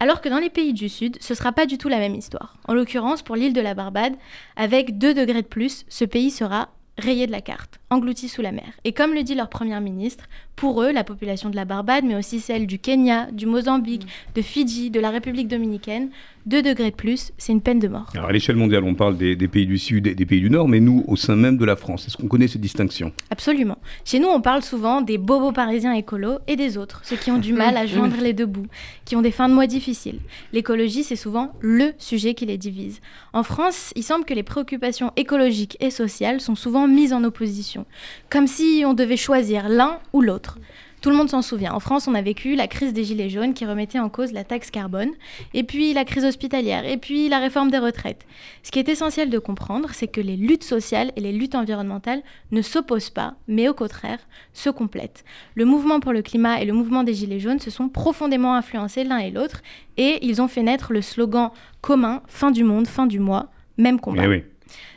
[0.00, 2.16] Alors que dans les pays du Sud, ce ne sera pas du tout la même
[2.16, 2.56] histoire.
[2.66, 4.14] En l'occurrence, pour l'île de la Barbade,
[4.56, 6.68] avec 2 degrés de plus, ce pays sera
[6.98, 8.72] rayé de la carte, englouti sous la mer.
[8.84, 10.24] Et comme le dit leur première ministre,
[10.56, 14.42] pour eux, la population de la Barbade, mais aussi celle du Kenya, du Mozambique, de
[14.42, 16.10] Fidji, de la République dominicaine,
[16.46, 18.10] 2 degrés de plus, c'est une peine de mort.
[18.14, 20.50] Alors à l'échelle mondiale, on parle des, des pays du Sud et des pays du
[20.50, 23.12] Nord, mais nous, au sein même de la France, est-ce qu'on connaît ces distinctions?
[23.30, 23.78] Absolument.
[24.04, 27.38] Chez nous, on parle souvent des bobos parisiens écolos et des autres, ceux qui ont
[27.38, 28.66] du mal à joindre les deux bouts,
[29.04, 30.18] qui ont des fins de mois difficiles.
[30.52, 33.00] L'écologie, c'est souvent le sujet qui les divise.
[33.32, 37.81] En France, il semble que les préoccupations écologiques et sociales sont souvent mises en opposition,
[38.30, 40.58] comme si on devait choisir l'un ou l'autre.
[41.02, 41.74] Tout le monde s'en souvient.
[41.74, 44.44] En France, on a vécu la crise des Gilets jaunes qui remettait en cause la
[44.44, 45.10] taxe carbone,
[45.52, 48.24] et puis la crise hospitalière, et puis la réforme des retraites.
[48.62, 52.22] Ce qui est essentiel de comprendre, c'est que les luttes sociales et les luttes environnementales
[52.52, 54.20] ne s'opposent pas, mais au contraire,
[54.52, 55.24] se complètent.
[55.56, 59.02] Le mouvement pour le climat et le mouvement des Gilets jaunes se sont profondément influencés
[59.02, 59.60] l'un et l'autre,
[59.96, 63.98] et ils ont fait naître le slogan commun Fin du monde, fin du mois, même
[63.98, 64.22] combat.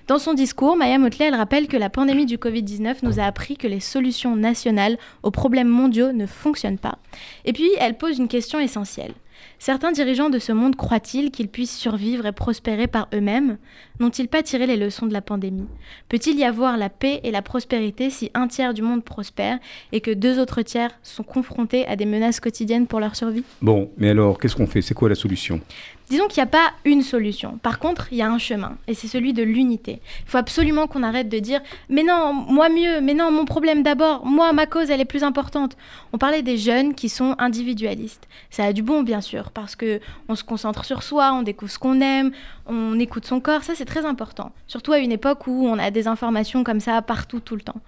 [0.07, 3.57] Dans son discours, Maya Motley, elle rappelle que la pandémie du Covid-19 nous a appris
[3.57, 6.99] que les solutions nationales aux problèmes mondiaux ne fonctionnent pas.
[7.43, 9.13] Et puis, elle pose une question essentielle.
[9.59, 13.57] Certains dirigeants de ce monde croient-ils qu'ils puissent survivre et prospérer par eux-mêmes
[13.99, 15.67] N'ont-ils pas tiré les leçons de la pandémie
[16.09, 19.57] Peut-il y avoir la paix et la prospérité si un tiers du monde prospère
[19.91, 23.89] et que deux autres tiers sont confrontés à des menaces quotidiennes pour leur survie Bon,
[23.97, 24.81] mais alors, qu'est-ce qu'on fait?
[24.81, 25.61] C'est quoi la solution?
[26.09, 27.57] Disons qu'il n'y a pas une solution.
[27.63, 30.01] Par contre, il y a un chemin, et c'est celui de l'unité.
[30.25, 33.81] Il faut absolument qu'on arrête de dire Mais non, moi mieux, mais non, mon problème
[33.81, 35.75] d'abord, moi, ma cause, elle est plus importante.
[36.13, 38.27] On parlait des jeunes qui sont individualistes.
[38.51, 41.71] Ça a du bon, bien sûr, parce que on se concentre sur soi, on découvre
[41.71, 42.31] ce qu'on aime,
[42.65, 44.51] on écoute son corps, ça c'est très important.
[44.67, 47.81] Surtout à une époque où on a des informations comme ça partout, tout le temps.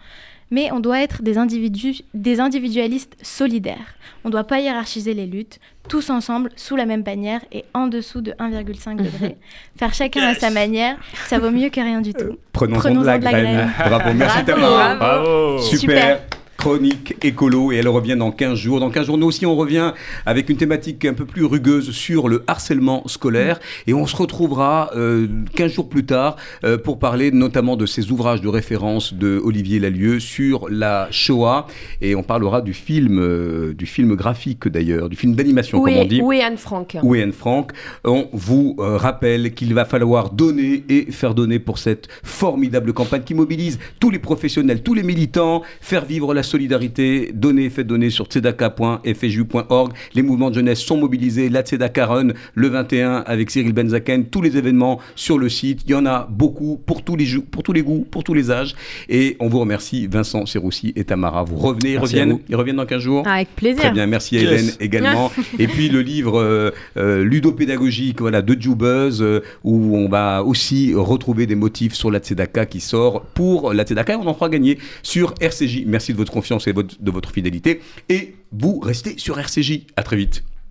[0.50, 3.96] Mais on doit être des, individus, des individualistes solidaires.
[4.24, 7.88] On ne doit pas hiérarchiser les luttes, tous ensemble, sous la même bannière et en
[7.88, 9.38] dessous de 1,5 degré.
[9.78, 12.38] Faire chacun à sa manière, ça vaut mieux que rien du tout.
[12.54, 13.56] Prenons-en Prenons-en de la de la graine.
[13.56, 13.72] graine.
[13.90, 14.98] Bravo, merci Bravo.
[14.98, 15.80] Bravo Super.
[15.80, 16.37] Super.
[16.58, 18.80] Chronique écolo et elle revient dans 15 jours.
[18.80, 19.94] Dans 15 jours, nous aussi, on revient
[20.26, 24.90] avec une thématique un peu plus rugueuse sur le harcèlement scolaire et on se retrouvera
[24.96, 29.40] euh, 15 jours plus tard euh, pour parler notamment de ces ouvrages de référence de
[29.44, 31.68] Olivier Lalieu sur la Shoah
[32.02, 36.06] et on parlera du film, euh, du film graphique d'ailleurs, du film d'animation comme on
[36.06, 36.22] dit.
[36.22, 37.72] où est Anne Frank Où est Anne Frank
[38.04, 43.24] On vous euh, rappelle qu'il va falloir donner et faire donner pour cette formidable campagne
[43.24, 48.10] qui mobilise tous les professionnels, tous les militants, faire vivre la solidarité, donner, faites donner
[48.10, 49.94] sur tzedaka.fju.org.
[50.16, 51.50] Les mouvements de jeunesse sont mobilisés.
[51.50, 54.26] La Tzedaka Run le 21 avec Cyril Benzaken.
[54.26, 55.82] Tous les événements sur le site.
[55.86, 58.52] Il y en a beaucoup pour tous les, pour tous les goûts, pour tous les
[58.52, 58.76] âges.
[59.10, 61.44] Et on vous remercie, Vincent Serroussi et Tamara.
[61.44, 62.42] Vous revenez, ils reviennent, vous.
[62.50, 63.28] ils reviennent dans 15 jours.
[63.28, 63.84] Avec plaisir.
[63.84, 64.52] Très bien, merci à Yes.
[64.52, 65.32] Hélène également.
[65.60, 70.94] Et puis le livre euh, euh, ludopédagogique voilà, de Jubuzz, euh, où on va aussi
[70.96, 74.14] retrouver des motifs sur la Tzedaka qui sort pour la Tzedaka.
[74.14, 75.84] Et on en fera gagner sur RCJ.
[75.86, 77.82] Merci de votre confiance et de votre fidélité.
[78.10, 79.88] Et vous restez sur RCJ.
[79.96, 80.44] À très vite.